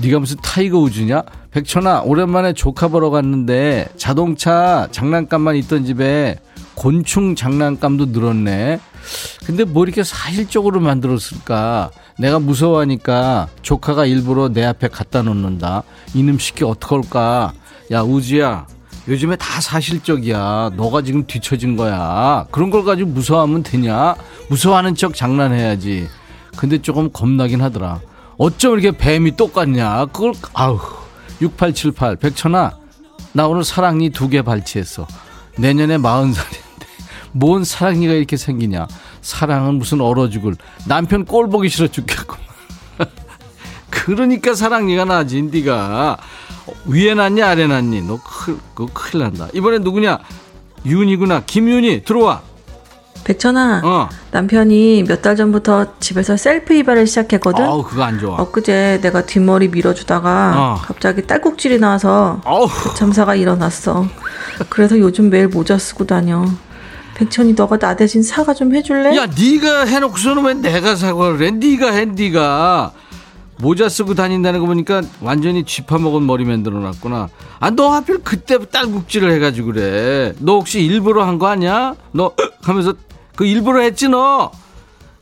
네가 0.00 0.20
무슨 0.20 0.36
타이거 0.40 0.78
우주냐? 0.78 1.24
백천아 1.50 2.02
오랜만에 2.02 2.52
조카 2.52 2.86
보러 2.86 3.10
갔는데 3.10 3.88
자동차 3.96 4.86
장난감만 4.92 5.56
있던 5.56 5.84
집에 5.84 6.38
곤충 6.76 7.34
장난감도 7.34 8.06
늘었네. 8.06 8.78
근데 9.44 9.64
뭐 9.64 9.82
이렇게 9.82 10.04
사실적으로 10.04 10.78
만들었을까? 10.78 11.90
내가 12.20 12.38
무서워하니까 12.38 13.48
조카가 13.62 14.06
일부러 14.06 14.48
내 14.48 14.64
앞에 14.64 14.86
갖다 14.86 15.22
놓는다. 15.22 15.82
이놈 16.14 16.38
시키 16.38 16.62
어떡할까? 16.62 17.52
야 17.90 18.02
우주야. 18.02 18.68
요즘에 19.08 19.34
다 19.34 19.60
사실적이야. 19.60 20.70
너가 20.76 21.02
지금 21.02 21.26
뒤처진 21.26 21.74
거야. 21.76 22.46
그런 22.52 22.70
걸 22.70 22.84
가지고 22.84 23.10
무서워하면 23.10 23.64
되냐? 23.64 24.14
무서워하는 24.48 24.94
척 24.94 25.16
장난해야지. 25.16 26.19
근데 26.60 26.82
조금 26.82 27.10
겁나긴 27.10 27.62
하더라. 27.62 28.00
어쩜 28.36 28.78
이렇게 28.78 28.94
뱀이 28.94 29.34
똑같냐? 29.34 30.04
그걸, 30.12 30.34
아우. 30.52 30.78
6878, 31.40 32.16
백천아. 32.16 32.76
나 33.32 33.46
오늘 33.48 33.64
사랑니 33.64 34.10
두 34.10 34.28
개 34.28 34.42
발치했어. 34.42 35.06
내년에 35.56 35.96
40살인데. 35.96 36.60
뭔 37.32 37.64
사랑니가 37.64 38.12
이렇게 38.12 38.36
생기냐? 38.36 38.88
사랑은 39.22 39.76
무슨 39.76 40.02
얼어 40.02 40.28
죽을. 40.28 40.54
남편 40.86 41.24
꼴 41.24 41.48
보기 41.48 41.70
싫어 41.70 41.88
죽겠고. 41.88 42.36
그러니까 43.88 44.54
사랑니가 44.54 45.06
나지, 45.06 45.40
니가. 45.40 46.18
위에 46.84 47.14
났니 47.14 47.42
아래 47.42 47.66
났니 47.66 48.02
너 48.02 48.20
큰, 48.22 48.60
그 48.74 48.86
큰일 48.92 49.24
난다 49.24 49.48
이번엔 49.54 49.82
누구냐 49.82 50.20
윤이구나 50.86 51.42
김윤이 51.44 52.04
들어와 52.04 52.42
백천아 53.24 53.82
어. 53.84 54.08
남편이 54.30 55.04
몇 55.06 55.20
달 55.22 55.36
전부터 55.36 55.98
집에서 56.00 56.36
셀프 56.36 56.72
이발을 56.74 57.06
시작했거든? 57.06 57.62
아우 57.64 57.82
그거 57.82 58.02
안 58.02 58.18
좋아. 58.18 58.36
엊그제 58.40 59.00
내가 59.02 59.26
뒷머리 59.26 59.68
밀어주다가 59.68 60.54
어. 60.56 60.80
갑자기 60.82 61.26
딸꾹질이 61.26 61.78
나와서 61.78 62.40
그 62.82 62.94
참사가 62.94 63.34
일어났어. 63.34 64.06
그래서 64.70 64.98
요즘 64.98 65.28
매일 65.30 65.48
모자 65.48 65.76
쓰고 65.78 66.06
다녀. 66.06 66.46
백천이 67.16 67.52
너가 67.52 67.76
나 67.78 67.94
대신 67.96 68.22
사과 68.22 68.54
좀 68.54 68.74
해줄래? 68.74 69.14
야 69.16 69.26
네가 69.26 69.84
해놓고서는 69.84 70.44
왜 70.44 70.54
내가 70.54 70.96
사과를 70.96 71.42
해? 71.42 71.50
네가 71.50 71.90
해 71.92 72.04
네가 72.06 72.92
모자 73.60 73.88
쓰고 73.88 74.14
다닌다는 74.14 74.60
거 74.60 74.66
보니까 74.66 75.02
완전히 75.20 75.64
쥐파먹은 75.64 76.24
머리 76.26 76.44
만들어 76.44 76.78
놨구나. 76.78 77.28
아, 77.58 77.70
너 77.70 77.88
하필 77.90 78.18
그때 78.22 78.58
딸국질을 78.58 79.30
해가지고 79.32 79.72
그래. 79.72 80.32
너 80.38 80.54
혹시 80.54 80.80
일부러 80.84 81.24
한 81.24 81.38
거 81.38 81.46
아니야? 81.46 81.94
너 82.12 82.32
하면서 82.62 82.94
그 83.36 83.44
일부러 83.46 83.80
했지 83.80 84.08
너? 84.08 84.50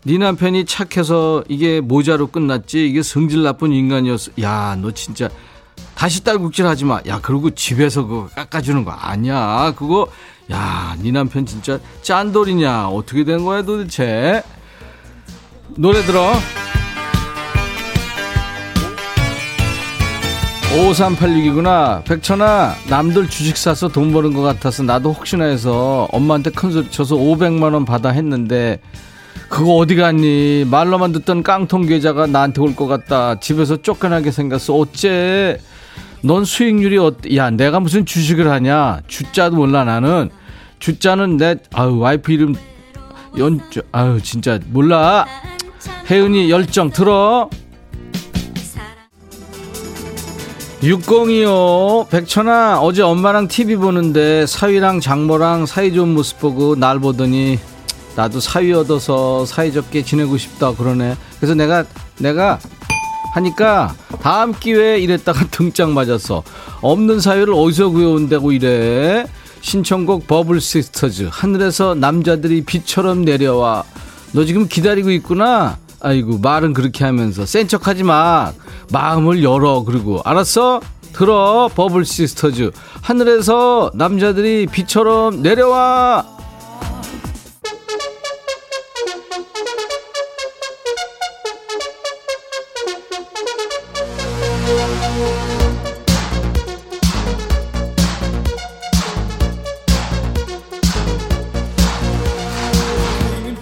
네 0.04 0.16
남편이 0.18 0.64
착해서 0.64 1.44
이게 1.48 1.80
모자로 1.80 2.28
끝났지. 2.28 2.86
이게 2.88 3.02
성질 3.02 3.42
나쁜 3.42 3.72
인간이었어. 3.72 4.32
야, 4.42 4.76
너 4.80 4.90
진짜 4.92 5.28
다시 5.94 6.22
딸국질 6.24 6.66
하지 6.66 6.84
마. 6.84 7.00
야, 7.08 7.18
그리고 7.20 7.50
집에서 7.50 8.04
그거 8.06 8.28
깎아주는 8.34 8.84
거 8.84 8.92
아니야. 8.92 9.72
그거 9.76 10.06
야, 10.50 10.96
네 11.02 11.10
남편 11.10 11.44
진짜 11.44 11.78
짠돌이냐? 12.02 12.88
어떻게 12.88 13.24
된 13.24 13.44
거야 13.44 13.62
도대체? 13.62 14.42
노래 15.76 16.02
들어. 16.02 16.32
5386이구나. 20.74 22.04
백천아, 22.04 22.74
남들 22.90 23.28
주식 23.28 23.56
사서 23.56 23.88
돈 23.88 24.12
버는 24.12 24.34
것 24.34 24.42
같아서 24.42 24.82
나도 24.82 25.12
혹시나 25.12 25.44
해서 25.46 26.06
엄마한테 26.12 26.50
큰 26.50 26.70
소리 26.70 26.90
쳐서 26.90 27.16
500만원 27.16 27.86
받아 27.86 28.10
했는데, 28.10 28.80
그거 29.48 29.76
어디 29.76 29.96
갔니? 29.96 30.66
말로만 30.70 31.12
듣던 31.12 31.42
깡통 31.42 31.86
계좌가 31.86 32.26
나한테 32.26 32.60
올 32.60 32.74
것 32.76 32.86
같다. 32.86 33.40
집에서 33.40 33.80
쫓겨나게 33.80 34.30
생겼어. 34.30 34.74
어째? 34.74 35.58
넌 36.22 36.44
수익률이 36.44 36.98
어때? 36.98 37.34
야, 37.36 37.48
내가 37.48 37.80
무슨 37.80 38.04
주식을 38.04 38.50
하냐? 38.50 39.00
주자도 39.06 39.56
몰라, 39.56 39.84
나는. 39.84 40.28
주자는 40.80 41.38
내, 41.38 41.56
아유, 41.72 41.98
와이프 41.98 42.30
이름, 42.30 42.54
연, 43.38 43.58
아유, 43.92 44.20
진짜 44.22 44.58
몰라. 44.68 45.24
혜은이 46.10 46.50
열정 46.50 46.90
들어. 46.90 47.48
6025 50.82 52.06
백천아 52.08 52.80
어제 52.80 53.02
엄마랑 53.02 53.48
TV 53.48 53.76
보는데 53.76 54.46
사위랑 54.46 55.00
장모랑 55.00 55.66
사이 55.66 55.92
좋은 55.92 56.14
모습 56.14 56.38
보고 56.38 56.76
날 56.76 57.00
보더니 57.00 57.58
나도 58.14 58.38
사위 58.38 58.72
얻어서 58.72 59.44
사이좋게 59.44 60.02
지내고 60.04 60.36
싶다 60.38 60.72
그러네. 60.74 61.16
그래서 61.38 61.54
내가 61.54 61.84
내가 62.18 62.60
하니까 63.34 63.94
다음 64.22 64.52
기회에 64.52 64.98
이랬다가 64.98 65.46
등짝 65.50 65.90
맞았어. 65.90 66.44
없는 66.80 67.20
사위를 67.20 67.54
어디서 67.54 67.90
구해온다고 67.90 68.52
이래? 68.52 69.26
신청곡 69.60 70.28
버블 70.28 70.60
시스터즈. 70.60 71.28
하늘에서 71.30 71.96
남자들이 71.96 72.62
비처럼 72.62 73.24
내려와. 73.24 73.82
너 74.32 74.44
지금 74.44 74.68
기다리고 74.68 75.10
있구나 75.10 75.76
아이고 76.00 76.38
말은 76.38 76.74
그렇게 76.74 77.04
하면서 77.04 77.44
센 77.46 77.66
척하지 77.68 78.04
마. 78.04 78.52
마음을 78.92 79.42
열어. 79.42 79.82
그리고. 79.84 80.20
알았어? 80.24 80.80
들어. 81.12 81.68
버블 81.74 82.04
시스터즈. 82.04 82.70
하늘에서 83.02 83.90
남자들이 83.94 84.66
비처럼 84.66 85.42
내려와 85.42 86.37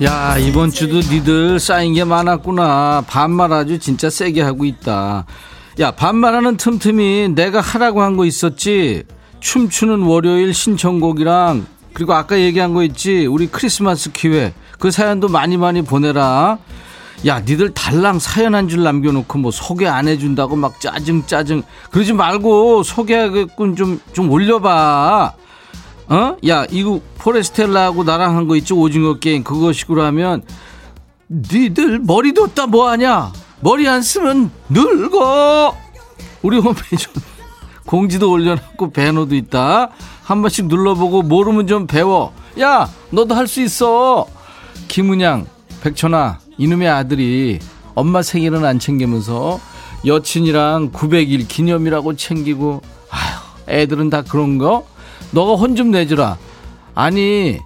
야 0.02 0.36
이번 0.36 0.70
주도 0.70 0.96
니들 0.98 1.58
쌓인 1.58 1.94
게 1.94 2.04
많았구나. 2.04 3.04
반말 3.06 3.52
아주 3.52 3.78
진짜 3.78 4.10
세게 4.10 4.42
하고 4.42 4.64
있다. 4.66 5.24
야 5.80 5.90
반말하는 5.90 6.56
틈틈이 6.58 7.30
내가 7.30 7.60
하라고 7.60 8.02
한 8.02 8.16
거 8.16 8.26
있었지? 8.26 9.04
춤추는 9.40 10.02
월요일 10.02 10.52
신청곡이랑 10.52 11.66
그리고 11.94 12.12
아까 12.14 12.38
얘기한 12.38 12.74
거 12.74 12.82
있지? 12.82 13.26
우리 13.26 13.46
크리스마스 13.46 14.12
기회. 14.12 14.52
그 14.78 14.90
사연도 14.90 15.28
많이 15.28 15.56
많이 15.56 15.80
보내라. 15.82 16.58
야 17.26 17.40
니들 17.40 17.72
달랑 17.72 18.18
사연 18.18 18.54
한 18.54 18.68
줄 18.68 18.82
남겨놓고 18.82 19.38
뭐 19.38 19.50
소개 19.50 19.86
안 19.86 20.08
해준다고 20.08 20.56
막 20.56 20.78
짜증 20.78 21.24
짜증. 21.24 21.62
그러지 21.90 22.12
말고 22.12 22.82
소개하겠군 22.82 23.76
좀좀 23.76 24.30
올려봐 24.30 25.32
어? 26.08 26.36
야 26.46 26.64
이거 26.70 27.00
포레스텔라하고 27.18 28.04
나랑 28.04 28.36
한 28.36 28.46
거 28.46 28.56
있지? 28.56 28.72
오징어 28.74 29.14
게임. 29.18 29.42
그거 29.42 29.72
식으로 29.72 30.04
하면 30.04 30.42
니들 31.28 31.98
머리 32.00 32.32
뒀다 32.32 32.66
뭐하냐? 32.66 33.32
머리 33.60 33.88
안 33.88 34.02
쓰면 34.02 34.50
늙어. 34.68 35.76
우리 36.42 36.58
홈페이지 36.58 37.06
공지도 37.86 38.30
올려놨고 38.30 38.90
배너도 38.92 39.34
있다. 39.34 39.90
한 40.22 40.42
번씩 40.42 40.66
눌러보고 40.66 41.22
모르면 41.22 41.66
좀 41.66 41.86
배워. 41.86 42.32
야 42.60 42.88
너도 43.10 43.34
할 43.34 43.46
수 43.48 43.60
있어. 43.62 44.26
김은양 44.88 45.46
백천아 45.82 46.38
이놈의 46.58 46.88
아들이 46.88 47.58
엄마 47.94 48.22
생일은 48.22 48.64
안 48.64 48.78
챙기면서 48.78 49.58
여친이랑 50.06 50.92
900일 50.92 51.48
기념이라고 51.48 52.14
챙기고 52.16 52.82
아휴 53.10 53.40
애들은 53.72 54.10
다 54.10 54.22
그런 54.22 54.58
거 54.58 54.86
너가 55.36 55.52
혼 55.54 55.76
좀 55.76 55.90
내주라. 55.90 56.38
아니, 56.94 57.58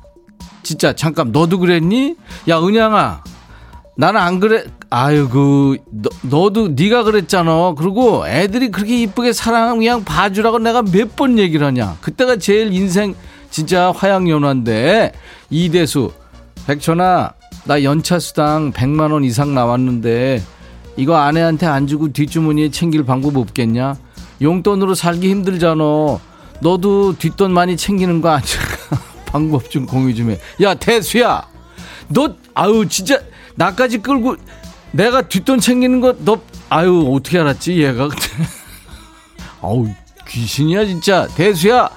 진짜 0.65 0.93
잠깐 0.93 1.31
너도 1.31 1.61
그랬니? 1.61 2.17
야, 2.49 2.59
은양아. 2.59 3.23
나는 3.97 4.21
안 4.21 4.41
그래. 4.41 4.65
아유, 4.91 5.29
그, 5.29 5.77
너, 5.93 6.11
너도 6.23 6.69
네가 6.71 7.05
그랬잖아. 7.05 7.75
그리고 7.79 8.27
애들이 8.27 8.73
그렇게 8.73 9.01
이쁘게 9.03 9.33
사랑하면 9.33 9.79
그냥 9.79 10.05
봐주라고 10.05 10.59
내가 10.59 10.83
몇 10.83 11.15
번 11.15 11.39
얘기를 11.39 11.65
하냐. 11.65 11.97
그때가 12.01 12.37
제일 12.39 12.73
인생 12.73 13.15
진짜 13.51 13.93
화양연화인데 13.93 15.13
이대수 15.51 16.11
백천아 16.67 17.33
나 17.67 17.83
연차 17.85 18.19
수당 18.19 18.73
100만 18.73 19.13
원 19.13 19.23
이상 19.25 19.55
나왔는데 19.55 20.43
이거 20.97 21.17
아내한테 21.17 21.67
안 21.67 21.87
주고 21.87 22.13
뒷주머니에 22.13 22.71
챙길 22.71 23.05
방법 23.05 23.37
없겠냐? 23.37 23.97
용돈으로 24.43 24.95
살기 24.95 25.29
힘들잖아. 25.31 25.85
너도 26.61 27.17
뒷돈 27.17 27.53
많이 27.53 27.77
챙기는 27.77 28.21
거 28.21 28.31
아니야? 28.31 28.47
방법 29.27 29.71
좀 29.71 29.87
공유 29.87 30.15
좀 30.15 30.31
해. 30.31 30.39
야 30.63 30.75
대수야, 30.75 31.47
너 32.09 32.35
아유 32.55 32.87
진짜 32.89 33.19
나까지 33.55 33.99
끌고 33.99 34.37
내가 34.93 35.23
뒷돈 35.23 35.61
챙기는 35.61 36.01
거 36.01 36.15
너 36.25 36.41
아유 36.69 37.13
어떻게 37.15 37.39
알았지 37.39 37.81
얘가? 37.83 38.09
아우 39.63 39.87
귀신이야 40.29 40.85
진짜 40.87 41.27
대수야. 41.37 41.89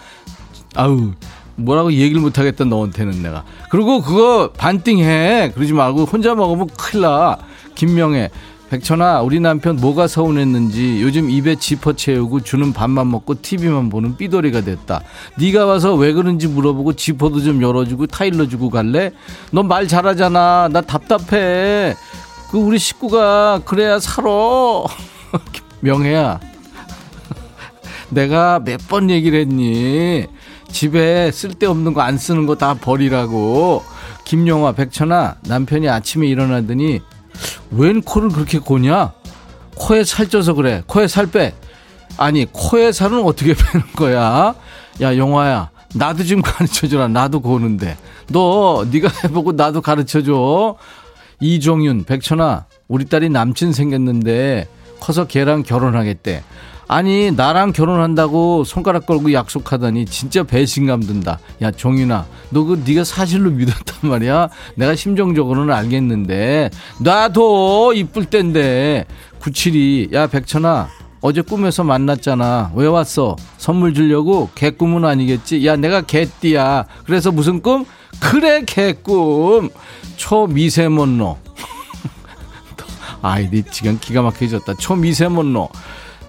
아유 0.75 1.13
뭐라고 1.55 1.93
얘기를 1.93 2.19
못하겠다 2.21 2.65
너한테는 2.65 3.21
내가 3.21 3.43
그리고 3.69 4.01
그거 4.01 4.51
반띵해 4.57 5.51
그러지 5.53 5.73
말고 5.73 6.05
혼자 6.05 6.33
먹으면 6.33 6.67
큰일 6.77 7.03
나 7.03 7.37
김명애 7.75 8.31
백천아 8.77 9.21
우리 9.21 9.39
남편 9.39 9.75
뭐가 9.75 10.07
서운했는지 10.07 10.99
요즘 11.03 11.29
입에 11.29 11.53
지퍼 11.57 11.93
채우고 11.93 12.39
주는 12.39 12.73
밥만 12.73 13.07
먹고 13.11 13.39
TV만 13.39 13.91
보는 13.91 14.17
삐돌이가 14.17 14.61
됐다. 14.61 15.03
네가 15.37 15.67
와서 15.67 15.93
왜 15.93 16.11
그런지 16.11 16.47
물어보고 16.47 16.93
지퍼도 16.93 17.41
좀 17.41 17.61
열어주고 17.61 18.07
타일러 18.07 18.47
주고 18.47 18.71
갈래? 18.71 19.11
너말 19.51 19.87
잘하잖아. 19.87 20.69
나 20.71 20.81
답답해. 20.81 21.93
그 22.49 22.57
우리 22.57 22.79
식구가 22.79 23.61
그래야 23.63 23.99
살아. 23.99 24.25
명혜야 25.81 26.39
내가 28.09 28.59
몇 28.59 28.79
번 28.87 29.11
얘기를 29.11 29.39
했니? 29.41 30.25
집에 30.71 31.29
쓸데없는 31.29 31.93
거 31.93 32.01
안 32.01 32.17
쓰는 32.17 32.47
거 32.47 32.55
다 32.55 32.73
버리라고. 32.73 33.83
김영화, 34.25 34.71
백천아, 34.71 35.35
남편이 35.41 35.87
아침에 35.89 36.25
일어나더니 36.25 37.01
웬 37.71 38.01
코를 38.01 38.29
그렇게 38.29 38.59
고냐? 38.59 39.13
코에 39.75 40.03
살쪄서 40.03 40.53
그래. 40.53 40.83
코에 40.87 41.07
살 41.07 41.27
빼. 41.27 41.53
아니, 42.17 42.45
코에 42.51 42.91
살은 42.91 43.23
어떻게 43.23 43.53
빼는 43.55 43.85
거야? 43.95 44.55
야, 45.01 45.17
영화야. 45.17 45.71
나도 45.95 46.23
좀 46.23 46.41
가르쳐줘라. 46.41 47.07
나도 47.07 47.41
고는데. 47.41 47.97
너, 48.27 48.85
네가 48.91 49.09
해보고 49.23 49.53
나도 49.53 49.81
가르쳐줘. 49.81 50.75
이종윤, 51.39 52.05
백천아, 52.05 52.65
우리 52.87 53.05
딸이 53.05 53.29
남친 53.29 53.73
생겼는데 53.73 54.67
커서 54.99 55.25
걔랑 55.27 55.63
결혼하겠대. 55.63 56.43
아니 56.87 57.31
나랑 57.31 57.71
결혼한다고 57.73 58.63
손가락 58.65 59.05
걸고 59.05 59.33
약속하더니 59.33 60.05
진짜 60.05 60.43
배신감 60.43 61.01
든다. 61.01 61.39
야 61.61 61.71
종윤아, 61.71 62.25
너 62.49 62.65
그 62.65 62.81
네가 62.85 63.03
사실로 63.03 63.49
믿었단 63.51 64.09
말이야. 64.09 64.49
내가 64.75 64.95
심정적으로는 64.95 65.73
알겠는데 65.73 66.69
나도 66.99 67.93
이쁠 67.93 68.25
땐데 68.25 69.05
97이 69.41 70.13
야 70.13 70.27
백천아 70.27 70.89
어제 71.21 71.41
꿈에서 71.41 71.83
만났잖아. 71.85 72.73
왜 72.75 72.85
왔어? 72.85 73.37
선물 73.57 73.93
주려고? 73.93 74.49
개꿈은 74.55 75.05
아니겠지? 75.05 75.65
야, 75.65 75.77
내가 75.77 76.01
개띠야. 76.01 76.83
그래서 77.05 77.31
무슨 77.31 77.61
꿈? 77.61 77.85
그래, 78.19 78.63
개꿈. 78.65 79.69
초미세먼로. 80.17 81.37
아이디 83.21 83.63
지금 83.71 83.97
기가 84.01 84.21
막혀졌다. 84.21 84.73
초미세먼로. 84.73 85.69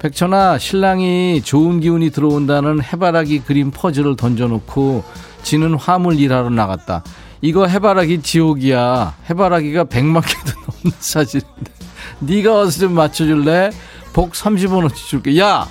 백천아 0.04 0.58
신랑이 0.58 1.40
좋은 1.40 1.80
기운이 1.80 2.10
들어온다는 2.10 2.82
해바라기 2.82 3.38
그림 3.38 3.70
퍼즐을 3.70 4.16
던져놓고 4.16 5.02
지는 5.42 5.74
화물 5.76 6.20
일하러 6.20 6.50
나갔다. 6.50 7.02
이거 7.40 7.66
해바라기 7.66 8.20
지옥이야. 8.20 9.16
해바라기가 9.30 9.84
100만 9.84 10.20
개도 10.20 10.60
넘는 10.60 10.98
사진인데 10.98 11.72
네가 12.18 12.52
와서 12.52 12.80
좀 12.80 12.92
맞춰줄래? 12.92 13.70
복 14.12 14.32
30원어치 14.32 14.94
줄게. 14.94 15.38
야 15.40 15.66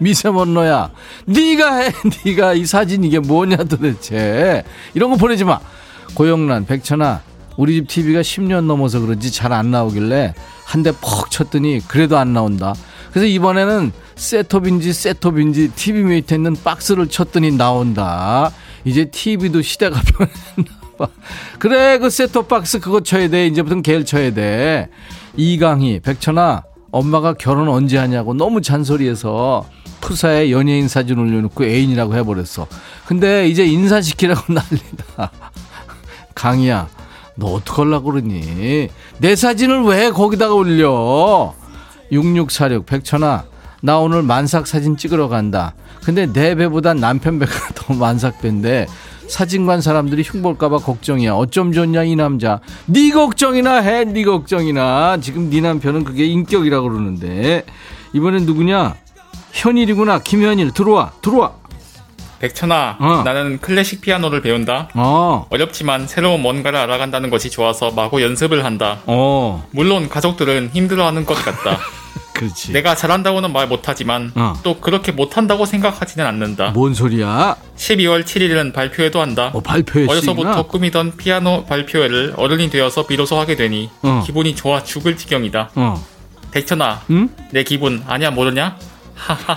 미세먼너야 0.00 0.90
네가 1.26 1.76
해 1.76 1.92
네가 2.26 2.54
이 2.54 2.66
사진 2.66 3.04
이게 3.04 3.20
뭐냐 3.20 3.56
도대체 3.58 4.64
이런 4.94 5.10
거 5.10 5.16
보내지 5.16 5.44
마 5.44 5.60
고영란 6.14 6.66
백천아 6.66 7.22
우리 7.56 7.74
집 7.74 7.88
TV가 7.88 8.20
10년 8.20 8.64
넘어서 8.64 9.00
그런지 9.00 9.30
잘 9.32 9.52
안 9.52 9.70
나오길래 9.70 10.34
한 10.64 10.82
대 10.82 10.92
퍽 10.92 11.30
쳤더니 11.30 11.80
그래도 11.88 12.18
안 12.18 12.32
나온다 12.32 12.74
그래서 13.10 13.26
이번에는 13.26 13.92
셋톱인지 14.16 14.92
셋톱인지 14.92 15.72
TV 15.74 16.02
메이트 16.02 16.34
있는 16.34 16.54
박스를 16.62 17.06
쳤더니 17.08 17.50
나온다. 17.52 18.50
이제 18.84 19.06
TV도 19.06 19.62
시대가 19.62 20.00
변했나 20.04 20.76
봐. 20.98 21.08
그래, 21.58 21.98
그 21.98 22.08
셋톱 22.10 22.48
박스 22.48 22.78
그거 22.78 23.00
쳐야 23.00 23.28
돼. 23.28 23.46
이제부터는 23.46 23.82
개를 23.82 24.04
쳐야 24.04 24.32
돼. 24.34 24.88
이강희, 25.36 26.00
백천아, 26.00 26.62
엄마가 26.90 27.34
결혼 27.34 27.68
언제 27.68 27.96
하냐고 27.98 28.32
너무 28.34 28.60
잔소리해서 28.62 29.66
푸사에 30.02 30.50
연예인 30.50 30.88
사진 30.88 31.18
올려놓고 31.18 31.64
애인이라고 31.64 32.14
해버렸어. 32.16 32.66
근데 33.06 33.48
이제 33.48 33.64
인사시키라고 33.66 34.52
난리다. 34.52 35.30
강희야, 36.34 36.88
너 37.36 37.46
어떡하려고 37.48 38.12
그러니? 38.12 38.88
내 39.18 39.36
사진을 39.36 39.84
왜 39.84 40.10
거기다가 40.10 40.54
올려? 40.54 41.54
6646 42.10 42.86
백천아 42.86 43.44
나 43.82 43.98
오늘 43.98 44.22
만삭 44.22 44.66
사진 44.66 44.96
찍으러 44.96 45.28
간다. 45.28 45.74
근데 46.02 46.26
내 46.32 46.54
배보다 46.54 46.94
남편 46.94 47.38
배가 47.38 47.52
더 47.74 47.94
만삭 47.94 48.40
배인데 48.40 48.86
사진관 49.28 49.80
사람들이 49.80 50.22
흉볼까봐 50.22 50.78
걱정이야. 50.78 51.34
어쩜 51.34 51.72
좋냐 51.72 52.04
이 52.04 52.16
남자. 52.16 52.60
네 52.86 53.10
걱정이나 53.10 53.76
해. 53.76 54.04
네 54.04 54.24
걱정이나. 54.24 55.18
지금 55.20 55.50
네 55.50 55.60
남편은 55.60 56.04
그게 56.04 56.24
인격이라고 56.26 56.88
그러는데 56.88 57.64
이번엔 58.12 58.46
누구냐? 58.46 58.94
현일이구나. 59.52 60.20
김현일 60.20 60.72
들어와 60.72 61.12
들어와. 61.22 61.54
백천아, 62.40 62.96
어. 63.00 63.22
나는 63.24 63.58
클래식 63.60 64.00
피아노를 64.00 64.42
배운다. 64.42 64.88
어. 64.94 65.46
어렵지만 65.50 66.06
새로운 66.06 66.42
뭔가를 66.42 66.78
알아간다는 66.78 67.30
것이 67.30 67.50
좋아서 67.50 67.90
마구 67.90 68.22
연습을 68.22 68.64
한다. 68.64 68.98
어. 69.06 69.66
물론 69.70 70.08
가족들은 70.08 70.70
힘들어하는 70.72 71.24
것 71.24 71.34
같다. 71.34 71.78
그렇지. 72.34 72.72
내가 72.72 72.94
잘한다고는 72.94 73.50
말 73.52 73.66
못하지만 73.66 74.30
어. 74.34 74.52
또 74.62 74.78
그렇게 74.78 75.10
못한다고 75.10 75.64
생각하지는 75.64 76.26
않는다. 76.26 76.70
뭔 76.72 76.92
소리야? 76.92 77.56
12월 77.76 78.24
7일은 78.24 78.74
발표회도 78.74 79.20
한다. 79.20 79.50
어, 79.54 79.60
발표회 79.60 80.06
어려서부터 80.06 80.66
꿈이던 80.66 81.16
피아노 81.16 81.64
발표회를 81.64 82.34
어른이 82.36 82.68
되어서 82.68 83.06
비로소 83.06 83.38
하게 83.38 83.56
되니 83.56 83.88
어. 84.02 84.22
기분이 84.26 84.54
좋아 84.54 84.82
죽을 84.84 85.16
지경이다. 85.16 85.70
어. 85.76 86.04
백천아, 86.50 87.02
응? 87.10 87.30
내 87.52 87.62
기분 87.64 88.04
아냐 88.06 88.30
모르냐? 88.30 88.76
하하하. 89.16 89.56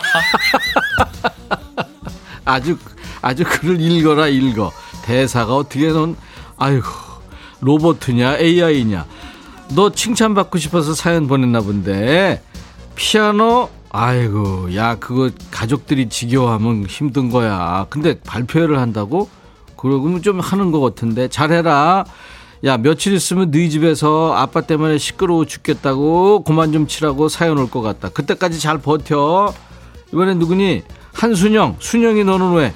아주 2.49 2.77
아주 3.21 3.43
글을 3.43 3.79
읽어라 3.79 4.27
읽어. 4.27 4.71
대사가 5.03 5.55
어떻게 5.55 5.91
넌 5.91 6.15
아이고 6.57 6.85
로버트냐 7.61 8.37
AI냐. 8.37 9.05
너 9.75 9.91
칭찬받고 9.91 10.57
싶어서 10.57 10.93
사연 10.93 11.27
보냈나 11.27 11.61
본데. 11.61 12.41
피아노? 12.95 13.69
아이고 13.91 14.75
야 14.75 14.95
그거 14.95 15.29
가족들이 15.51 16.09
지겨워하면 16.09 16.85
힘든 16.85 17.29
거야. 17.29 17.85
근데 17.89 18.19
발표를 18.19 18.79
한다고? 18.79 19.29
그러면 19.77 20.21
좀 20.21 20.39
하는 20.39 20.71
것 20.71 20.79
같은데. 20.79 21.27
잘해라. 21.27 22.05
야 22.65 22.77
며칠 22.77 23.13
있으면 23.13 23.51
너희 23.51 23.69
집에서 23.69 24.33
아빠 24.35 24.61
때문에 24.61 24.97
시끄러워 24.97 25.45
죽겠다고 25.45 26.43
그만 26.43 26.73
좀 26.73 26.87
치라고 26.87 27.29
사연 27.29 27.57
올 27.57 27.69
것 27.69 27.81
같다. 27.81 28.09
그때까지 28.09 28.59
잘 28.59 28.79
버텨. 28.79 29.53
이번엔 30.11 30.39
누구니 30.39 30.83
한순영, 31.13 31.75
순영이 31.79 32.23
너는 32.23 32.53
왜? 32.53 32.73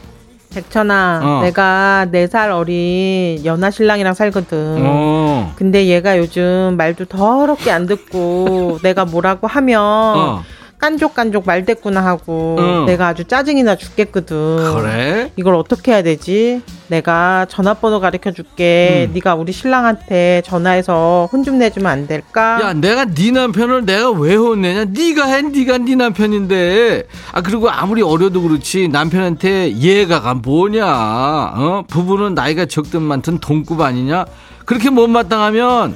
백천아, 0.54 1.22
어. 1.24 1.42
내가 1.42 2.06
네 2.12 2.28
살 2.28 2.52
어린 2.52 3.44
연하 3.44 3.72
신랑이랑 3.72 4.14
살거든. 4.14 4.78
어. 4.86 5.52
근데 5.56 5.88
얘가 5.88 6.18
요즘 6.20 6.76
말도 6.78 7.06
더럽게 7.06 7.72
안 7.72 7.88
듣고 7.88 8.78
내가 8.84 9.06
뭐라고 9.06 9.48
하면 9.48 9.82
어. 9.82 10.44
깐족깐족 10.88 11.46
말대꾸나 11.46 12.04
하고 12.04 12.58
응. 12.60 12.86
내가 12.86 13.08
아주 13.08 13.24
짜증이 13.24 13.64
나 13.64 13.78
죽겠거든. 13.78 14.58
그래? 14.76 15.32
이걸 15.38 15.56
어떻게 15.56 15.94
해야 15.94 16.02
되지? 16.04 16.62
내가 16.90 17.46
전화번호 17.48 18.02
가르쳐 18.02 18.32
줄게. 18.32 19.08
음. 19.08 19.14
네가 19.14 19.36
우리 19.36 19.54
신랑한테 19.54 20.42
전화해서 20.46 21.30
혼 21.32 21.44
좀 21.44 21.58
내주면 21.58 21.92
안 21.92 22.08
될까? 22.08 22.60
야, 22.62 22.74
내가 22.74 23.04
네 23.06 23.32
남편을 23.32 23.86
내가 23.86 24.12
왜 24.12 24.36
혼내냐? 24.36 24.86
네가 24.86 25.26
해, 25.26 25.42
네가 25.42 25.78
네 25.80 25.96
남편인데. 25.96 27.04
아 27.34 27.42
그리고 27.42 27.70
아무리 27.70 28.02
어려도 28.02 28.42
그렇지 28.42 28.88
남편한테 28.90 29.68
이해가 29.70 30.34
뭐냐? 30.36 30.86
어? 30.86 31.84
부부는 31.90 32.34
나이가 32.34 32.66
적든 32.66 33.02
많든 33.02 33.40
동급 33.40 33.80
아니냐? 33.82 34.26
그렇게 34.66 34.90
못마땅하면 34.90 35.96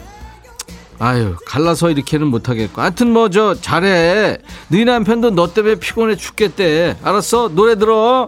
아유 0.99 1.35
갈라서 1.45 1.91
이렇게는 1.91 2.27
못하겠고 2.27 2.81
하여튼 2.81 3.11
뭐 3.13 3.29
저 3.29 3.53
잘해 3.53 4.37
네 4.69 4.85
남편도 4.85 5.31
너 5.31 5.53
때문에 5.53 5.75
피곤해 5.75 6.15
죽겠대 6.15 6.97
알았어 7.03 7.49
노래 7.49 7.75
들어 7.75 8.27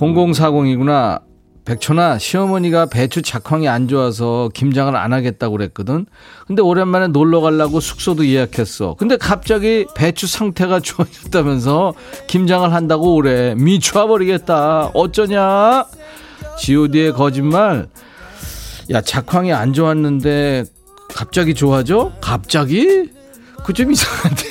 0040이구나. 0.00 1.20
백천아, 1.66 2.18
시어머니가 2.18 2.86
배추 2.86 3.20
작황이 3.22 3.68
안 3.68 3.86
좋아서 3.86 4.48
김장을 4.54 4.96
안 4.96 5.12
하겠다고 5.12 5.56
그랬거든. 5.58 6.06
근데 6.46 6.62
오랜만에 6.62 7.08
놀러 7.08 7.40
가려고 7.42 7.80
숙소도 7.80 8.26
예약했어. 8.26 8.94
근데 8.98 9.16
갑자기 9.18 9.86
배추 9.94 10.26
상태가 10.26 10.80
좋아졌다면서 10.80 11.92
김장을 12.26 12.72
한다고 12.72 13.14
오래. 13.14 13.54
미쳐버리겠다. 13.56 14.92
어쩌냐? 14.94 15.84
god의 16.58 17.12
거짓말. 17.12 17.88
야, 18.90 19.00
작황이 19.00 19.52
안 19.52 19.72
좋았는데 19.72 20.64
갑자기 21.14 21.54
좋아져? 21.54 22.12
갑자기? 22.20 23.10
그 23.64 23.72
좀 23.72 23.92
이상한데. 23.92 24.42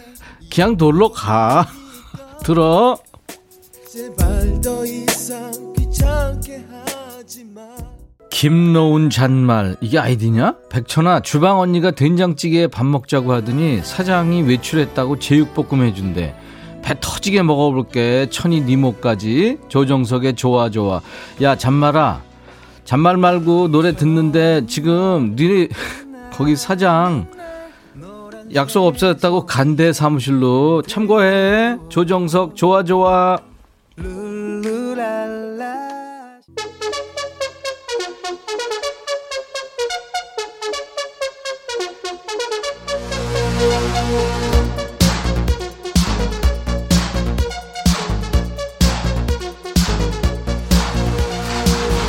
그냥 0.52 0.76
놀러 0.76 1.10
가. 1.10 1.66
들어. 2.44 2.96
김노운 8.30 9.10
잔말 9.10 9.76
이게 9.80 9.98
아이디냐? 9.98 10.56
백천아 10.70 11.20
주방 11.20 11.60
언니가 11.60 11.90
된장찌개에 11.90 12.66
밥 12.68 12.86
먹자고 12.86 13.32
하더니 13.32 13.80
사장이 13.84 14.42
외출했다고 14.42 15.18
제육볶음 15.18 15.82
해준대 15.84 16.34
배 16.82 16.94
터지게 17.00 17.42
먹어볼게 17.42 18.26
천이 18.30 18.62
니모까지 18.62 19.58
조정석의 19.68 20.34
좋아 20.34 20.70
좋아 20.70 21.00
야 21.42 21.56
잔말아 21.56 22.22
잔말 22.84 23.16
말고 23.16 23.68
노래 23.68 23.94
듣는데 23.94 24.66
지금 24.66 25.34
니네 25.36 25.68
거기 26.32 26.56
사장 26.56 27.26
약속 28.54 28.86
없어졌다고 28.86 29.46
간대 29.46 29.92
사무실로. 29.92 30.82
참고해. 30.82 31.78
조정석 31.88 32.54
좋아 32.54 32.84
좋아 32.84 33.38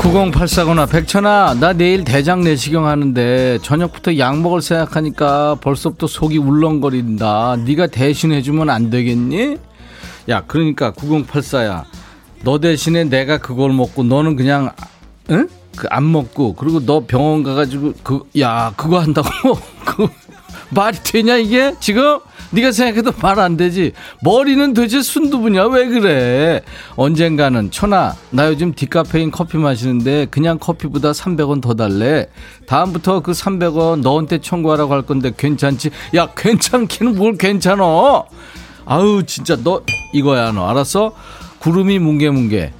(9084구나) 0.03 0.89
백천아 0.89 1.55
나 1.61 1.71
내일 1.73 2.03
대장 2.03 2.41
내시경 2.43 2.85
하는데 2.87 3.57
저녁부터 3.61 4.17
약 4.17 4.37
먹을 4.41 4.61
생각하니까 4.61 5.55
벌써부터 5.61 6.07
속이 6.07 6.37
울렁거린다. 6.39 7.57
네가 7.65 7.87
대신 7.87 8.33
해주면 8.33 8.69
안 8.69 8.89
되겠니? 8.89 9.57
야 10.29 10.43
그러니까 10.45 10.91
(9084야) 10.91 11.85
너 12.43 12.59
대신에 12.59 13.05
내가 13.05 13.37
그걸 13.37 13.71
먹고 13.71 14.03
너는 14.03 14.35
그냥 14.35 14.71
응? 15.31 15.47
그 15.75 15.87
안 15.89 16.11
먹고 16.11 16.53
그리고 16.53 16.85
너 16.85 17.05
병원 17.07 17.41
가가지고 17.41 17.93
그 18.03 18.19
야 18.37 18.73
그거 18.75 18.99
한다고 18.99 19.27
그 19.85 20.07
말이 20.69 20.97
되냐 21.03 21.37
이게? 21.37 21.73
지금 21.79 22.19
네가 22.53 22.71
생각해도 22.71 23.11
말 23.21 23.39
안 23.39 23.57
되지. 23.57 23.93
머리는 24.21 24.73
도대체 24.73 25.01
순두부냐? 25.01 25.65
왜 25.67 25.87
그래? 25.87 26.61
언젠가는 26.95 27.71
천아 27.71 28.15
나 28.29 28.47
요즘 28.47 28.73
디카페인 28.73 29.31
커피 29.31 29.57
마시는데 29.57 30.27
그냥 30.29 30.59
커피보다 30.59 31.11
300원 31.11 31.61
더 31.61 31.73
달래. 31.73 32.27
다음부터 32.67 33.21
그 33.21 33.31
300원 33.31 34.01
너한테 34.01 34.37
청구하라고 34.39 34.93
할 34.93 35.01
건데 35.01 35.31
괜찮지? 35.35 35.89
야 36.15 36.27
괜찮기는 36.37 37.15
뭘 37.15 37.37
괜찮어 37.37 38.25
아우 38.85 39.23
진짜 39.23 39.57
너 39.63 39.81
이거야 40.13 40.51
너. 40.51 40.67
알았어? 40.69 41.13
구름이 41.59 41.97
뭉게뭉게. 41.99 42.71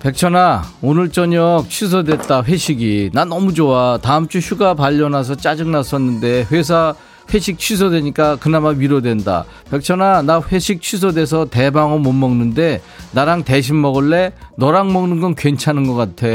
백천아 0.00 0.64
오늘 0.82 1.10
저녁 1.10 1.66
취소됐다 1.68 2.42
회식이. 2.42 3.10
나 3.12 3.24
너무 3.24 3.54
좋아. 3.54 3.98
다음 3.98 4.26
주 4.26 4.38
휴가 4.38 4.74
발려나서 4.74 5.36
짜증났었는데 5.36 6.46
회사 6.50 6.94
회식 7.32 7.58
취소되니까 7.58 8.36
그나마 8.36 8.70
위로된다 8.70 9.44
백천아 9.70 10.22
나 10.22 10.42
회식 10.50 10.82
취소돼서 10.82 11.46
대방어 11.46 11.98
못 11.98 12.12
먹는데 12.12 12.82
나랑 13.12 13.44
대신 13.44 13.80
먹을래? 13.80 14.32
너랑 14.56 14.92
먹는 14.92 15.20
건 15.20 15.34
괜찮은 15.34 15.86
것 15.86 15.94
같아 15.94 16.26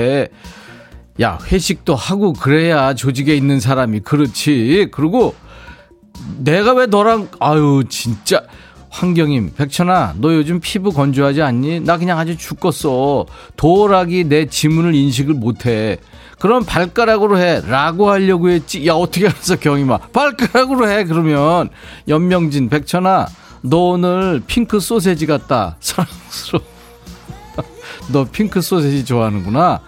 야 1.22 1.40
회식도 1.52 1.96
하고 1.96 2.34
그래야 2.34 2.94
조직에 2.94 3.36
있는 3.36 3.60
사람이 3.60 4.02
그렇지 4.02 4.90
그리고 4.92 5.36
내가 6.38 6.74
왜 6.74 6.86
너랑 6.86 7.30
아유 7.40 7.84
진짜 7.90 8.42
황경임, 8.96 9.52
백천아, 9.58 10.16
너 10.20 10.34
요즘 10.34 10.62
피부 10.62 10.94
건조하지 10.94 11.42
않니? 11.42 11.82
나 11.82 11.98
그냥 11.98 12.18
아주 12.18 12.38
죽겠어. 12.38 13.26
도어락이 13.58 14.24
내 14.24 14.46
지문을 14.46 14.96
인식을 14.96 15.34
못해. 15.34 15.98
그럼 16.40 16.66
발가락으로 16.66 17.38
해. 17.38 17.62
라고 17.68 18.10
하려고 18.10 18.50
했지. 18.50 18.86
야, 18.88 18.94
어떻게 18.94 19.28
알았어, 19.28 19.56
경임아. 19.58 19.98
발가락으로 20.14 20.90
해. 20.90 21.04
그러면. 21.06 21.70
연명진, 22.08 22.70
백천아, 22.70 23.28
너 23.62 23.78
오늘 23.92 24.42
핑크 24.46 24.80
소세지 24.80 25.26
같다. 25.26 25.78
사랑스러워. 25.82 26.66
너 28.12 28.26
핑크 28.26 28.62
소세지 28.62 29.06
좋아하는구나. 29.06 29.82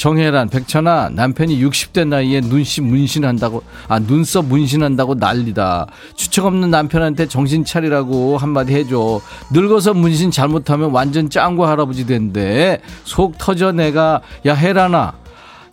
정혜란, 0.00 0.48
백천아, 0.48 1.10
남편이 1.12 1.62
60대 1.62 2.08
나이에 2.08 2.40
눈씨 2.40 2.80
문신한다고, 2.80 3.62
아, 3.86 3.98
눈썹 3.98 4.46
문신한다고 4.46 5.16
난리다. 5.16 5.88
주책 6.14 6.46
없는 6.46 6.70
남편한테 6.70 7.26
정신 7.26 7.66
차리라고 7.66 8.38
한마디 8.38 8.72
해줘. 8.72 9.20
늙어서 9.52 9.92
문신 9.92 10.30
잘못하면 10.30 10.92
완전 10.92 11.28
짱구 11.28 11.66
할아버지 11.66 12.06
된대. 12.06 12.80
속 13.04 13.36
터져 13.36 13.72
내가, 13.72 14.22
야, 14.46 14.54
혜란아. 14.54 15.19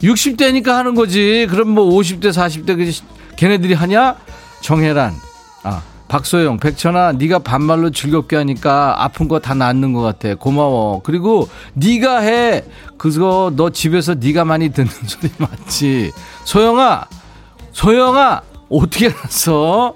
60대니까 0.01 0.67
하는 0.69 0.95
거지. 0.95 1.47
그럼 1.49 1.69
뭐 1.69 1.85
50대, 1.97 2.29
40대, 2.31 3.03
걔네들이 3.35 3.73
하냐? 3.73 4.15
정혜란, 4.61 5.13
아, 5.63 5.81
박소영, 6.07 6.57
백천아, 6.57 7.13
네가 7.13 7.39
반말로 7.39 7.91
즐겁게 7.91 8.35
하니까 8.37 9.03
아픈 9.03 9.27
거 9.27 9.39
다 9.39 9.53
낫는 9.53 9.93
것 9.93 10.01
같아. 10.01 10.35
고마워. 10.35 11.01
그리고 11.03 11.49
네가 11.73 12.19
해. 12.19 12.63
그거 12.97 13.51
너 13.55 13.69
집에서 13.69 14.15
네가 14.15 14.45
많이 14.45 14.69
듣는 14.69 14.89
소리 15.05 15.29
맞지? 15.37 16.11
소영아, 16.45 17.05
소영아, 17.71 18.41
어떻게 18.69 19.07
알았어? 19.09 19.93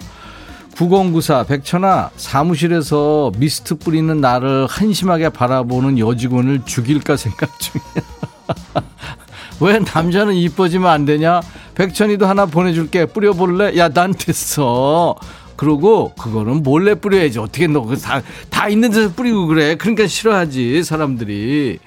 9094 0.78 1.44
백천아 1.44 2.10
사무실에서 2.16 3.32
미스트 3.38 3.76
뿌리는 3.76 4.20
나를 4.20 4.66
한심하게 4.68 5.30
바라보는 5.30 6.00
여직원을 6.00 6.62
죽일까 6.66 7.18
생각 7.18 7.52
중이야. 7.60 8.84
왜 9.62 9.80
남자는 9.80 10.34
이뻐지면 10.34 10.90
안 10.90 11.06
되냐? 11.06 11.42
백천이도 11.76 12.26
하나 12.26 12.46
보내줄게. 12.46 13.06
뿌려볼래? 13.06 13.78
야, 13.78 13.90
난 13.90 14.14
됐어. 14.14 15.16
그러고 15.56 16.14
그거는 16.16 16.64
몰래 16.64 16.96
뿌려야지. 16.96 17.38
어떻게 17.38 17.68
너 17.68 17.86
다, 17.96 18.22
다 18.50 18.68
있는 18.68 18.90
데서 18.90 19.14
뿌리고 19.14 19.46
그래. 19.46 19.76
그러니까 19.76 20.08
싫어하지, 20.08 20.84
사람들이. 20.84 21.78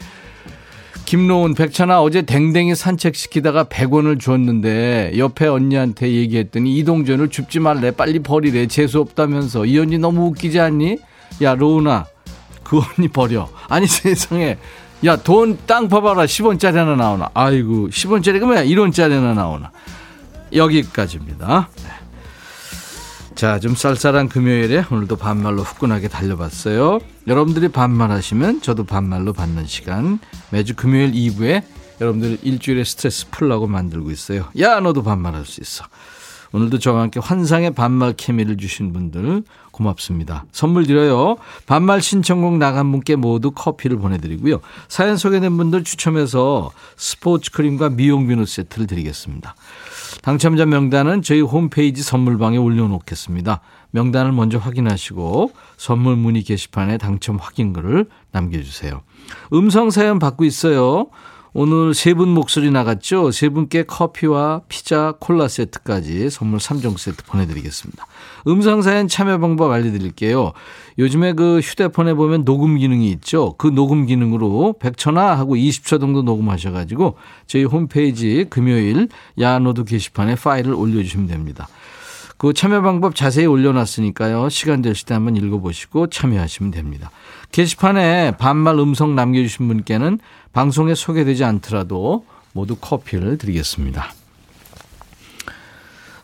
김노은 1.05 1.55
백천아 1.55 2.01
어제 2.01 2.22
댕댕이 2.22 2.75
산책시키다가 2.75 3.64
100원을 3.64 4.18
줬는데 4.18 5.12
옆에 5.18 5.47
언니한테 5.47 6.11
얘기했더니 6.11 6.79
이동전을 6.79 7.29
줍지 7.29 7.61
말래 7.61 7.91
빨리 7.91 8.20
버리래 8.20 8.66
재수 8.66 9.01
없다면서 9.01 9.66
이 9.66 9.79
언니 9.79 9.99
너무 9.99 10.29
웃기지 10.29 10.59
않니? 10.59 10.97
야 11.43 11.55
로운아 11.55 12.07
그 12.62 12.79
언니 12.79 13.09
버려 13.09 13.51
아니 13.68 13.87
세상에 13.87 14.57
야 15.05 15.16
돈 15.16 15.59
땅 15.66 15.88
봐봐라 15.88 16.24
10원짜리 16.24 16.74
하나 16.74 16.96
나오나 16.96 17.30
아이고 17.34 17.88
10원짜리가 17.88 18.44
뭐야 18.44 18.64
1원짜리 18.64 19.11
하나 19.11 19.34
나오나 19.34 19.70
여기까지입니다 20.55 21.68
네. 21.76 22.05
자, 23.34 23.59
좀 23.59 23.74
쌀쌀한 23.74 24.28
금요일에 24.28 24.84
오늘도 24.88 25.16
반말로 25.16 25.62
후끈하게 25.64 26.07
달려봤어요. 26.07 27.00
여러분들이 27.26 27.66
반말하시면 27.68 28.62
저도 28.62 28.84
반말로 28.84 29.32
받는 29.32 29.66
시간. 29.66 30.20
매주 30.50 30.76
금요일 30.76 31.11
2부에 31.11 31.64
여러분들 32.00 32.38
일주일에 32.42 32.84
스트레스 32.84 33.28
풀라고 33.30 33.66
만들고 33.66 34.12
있어요. 34.12 34.46
야, 34.61 34.78
너도 34.78 35.02
반말할 35.02 35.46
수 35.46 35.61
있어. 35.61 35.84
오늘도 36.52 36.78
저와 36.78 37.02
함께 37.02 37.18
환상의 37.18 37.72
반말 37.74 38.12
케미를 38.16 38.57
주신 38.57 38.92
분들 38.92 39.42
고맙습니다. 39.75 40.45
선물 40.53 40.87
드려요. 40.87 41.37
반말 41.66 42.01
신청곡 42.01 42.59
나간 42.59 42.91
분께 42.93 43.16
모두 43.16 43.51
커피를 43.51 43.99
보내드리고요. 43.99 44.61
사연 44.89 45.16
소개된 45.16 45.57
분들 45.57 45.83
추첨해서 45.83 46.70
스포츠 46.97 47.51
크림과 47.51 47.91
미용 47.91 48.29
비누 48.29 48.47
세트를 48.47 48.87
드리겠습니다. 48.87 49.57
당첨자 50.22 50.64
명단은 50.64 51.22
저희 51.22 51.41
홈페이지 51.41 52.03
선물방에 52.03 52.57
올려놓겠습니다. 52.57 53.61
명단을 53.91 54.33
먼저 54.33 54.59
확인하시고 54.59 55.53
선물 55.77 56.16
문의 56.16 56.43
게시판에 56.43 56.99
당첨 56.99 57.37
확인글을 57.37 58.07
남겨주세요. 58.33 59.03
음성 59.53 59.91
사연 59.91 60.18
받고 60.18 60.45
있어요. 60.45 61.07
오늘 61.57 61.94
세 61.94 62.14
분 62.14 62.30
목소리 62.30 62.72
나갔죠? 62.72 63.30
세 63.30 63.48
분께 63.48 63.84
커피와 63.84 64.62
피자, 64.68 65.14
콜라 65.20 65.46
세트까지 65.46 66.28
선물 66.30 66.59
3종 66.59 66.98
세트 66.98 67.22
보내드리겠습니다. 67.26 68.05
음성사연 68.48 69.07
참여 69.07 69.38
방법 69.38 69.70
알려드릴게요. 69.70 70.52
요즘에 70.98 71.32
그 71.34 71.61
휴대폰에 71.61 72.14
보면 72.14 72.44
녹음 72.44 72.76
기능이 72.76 73.09
있죠. 73.12 73.55
그 73.57 73.68
녹음 73.68 74.05
기능으로 74.07 74.74
100초나 74.80 75.36
하고 75.36 75.55
20초 75.55 76.00
정도 76.00 76.22
녹음하셔가지고 76.22 77.14
저희 77.46 77.62
홈페이지 77.62 78.46
금요일 78.50 79.09
야노드 79.38 79.84
게시판에 79.84 80.34
파일을 80.34 80.74
올려주시면 80.74 81.28
됩니다. 81.28 81.68
그 82.37 82.53
참여 82.53 82.82
방법 82.82 83.14
자세히 83.14 83.47
올려놨으니까요. 83.47 84.49
시간 84.49 84.82
되실 84.82 85.07
때 85.07 85.14
한번 85.14 85.37
읽어보시고 85.37 86.09
참여하시면 86.09 86.72
됩니다. 86.72 87.11
게시판에 87.53 88.37
반말 88.37 88.78
음성 88.78 89.14
남겨주신 89.14 89.68
분께는 89.68 90.18
방송에 90.53 90.95
소개되지 90.95 91.45
않더라도 91.45 92.26
모두 92.53 92.76
커피를 92.76 93.39
드리겠습니다. 93.39 94.12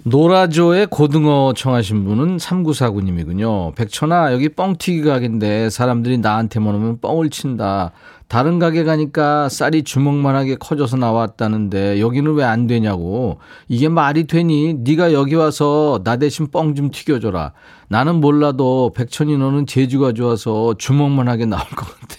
노라조의 0.03 0.87
고등어 0.87 1.53
청하신 1.55 2.05
분은 2.05 2.39
3949님이군요. 2.39 3.75
백천아, 3.75 4.33
여기 4.33 4.49
뻥튀기 4.49 5.03
가게인데 5.03 5.69
사람들이 5.69 6.19
나한테만 6.19 6.75
오면 6.75 7.01
뻥을 7.01 7.29
친다. 7.31 7.93
다른 8.31 8.61
가게 8.61 8.85
가니까 8.85 9.49
쌀이 9.49 9.83
주먹만하게 9.83 10.55
커져서 10.61 10.97
나왔다는데 10.99 12.01
여기는 12.01 12.33
왜 12.35 12.45
안 12.45 12.69
되냐고. 12.69 13.41
이게 13.67 13.89
말이 13.89 14.29
되니? 14.29 14.75
네가 14.75 15.13
여기 15.13 15.35
와서 15.35 16.01
나 16.05 16.17
대신 16.17 16.47
뻥 16.49 16.77
좀 16.77 16.93
튀겨줘라. 16.93 17.53
나는 17.89 18.21
몰라도 18.21 18.93
백천이 18.95 19.37
너는 19.37 19.67
재주가 19.67 20.13
좋아서 20.13 20.75
주먹만하게 20.79 21.47
나올 21.47 21.65
것 21.71 21.87
같아. 21.87 22.15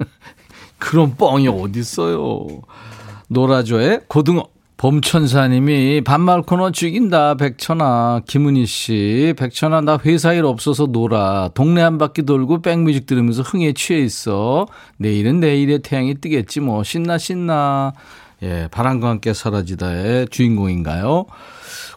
그런 0.78 1.14
뻥이 1.16 1.46
어딨어요. 1.46 2.48
노라조의 3.28 4.00
고등어. 4.08 4.48
봄천사님이 4.84 6.02
반말 6.02 6.42
코너 6.42 6.70
죽인다 6.70 7.36
백천아. 7.36 8.20
김은희 8.26 8.66
씨 8.66 9.32
백천아 9.38 9.80
나 9.80 9.98
회사 10.04 10.34
일 10.34 10.44
없어서 10.44 10.84
놀아. 10.84 11.48
동네 11.54 11.80
한 11.80 11.96
바퀴 11.96 12.24
돌고 12.24 12.60
백뮤직 12.60 13.06
들으면서 13.06 13.40
흥에 13.40 13.72
취해 13.72 14.00
있어. 14.00 14.66
내일은 14.98 15.40
내일의 15.40 15.78
태양이 15.78 16.14
뜨겠지 16.14 16.60
뭐. 16.60 16.84
신나 16.84 17.16
신나. 17.16 17.94
예 18.42 18.68
바람과 18.70 19.08
함께 19.08 19.32
사라지다의 19.32 20.28
주인공인가요? 20.28 21.24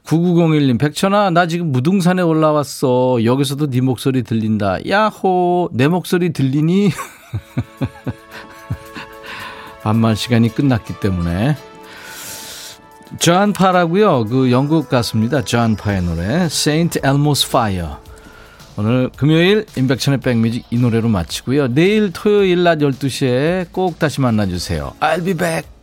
9901님 0.05 0.79
백천아 0.79 1.31
나 1.31 1.45
지금 1.45 1.73
무등산에 1.73 2.21
올라왔어. 2.21 3.25
여기서도 3.25 3.69
네 3.69 3.81
목소리 3.81 4.23
들린다. 4.23 4.77
야호 4.87 5.71
내 5.73 5.89
목소리 5.89 6.31
들리니? 6.31 6.91
반말 9.83 10.15
시간이 10.15 10.55
끝났기 10.55 11.01
때문에 11.01 11.57
존 13.19 13.53
파라고요. 13.53 14.25
그 14.25 14.51
영국 14.51 14.89
가수입니다. 14.89 15.43
존 15.43 15.75
파의 15.75 16.01
노래 16.01 16.45
Saint 16.45 16.99
Elmo's 16.99 17.45
Fire. 17.45 17.95
오늘 18.75 19.09
금요일 19.15 19.65
임백천의 19.75 20.19
백뮤직 20.19 20.65
이 20.69 20.77
노래로 20.77 21.09
마치고요. 21.09 21.73
내일 21.73 22.11
토요일 22.13 22.63
낮 22.63 22.77
12시에 22.79 23.71
꼭 23.71 23.97
다시 23.97 24.21
만나주세요. 24.21 24.93
I'll 24.99 25.25
be 25.25 25.33
back. 25.33 25.76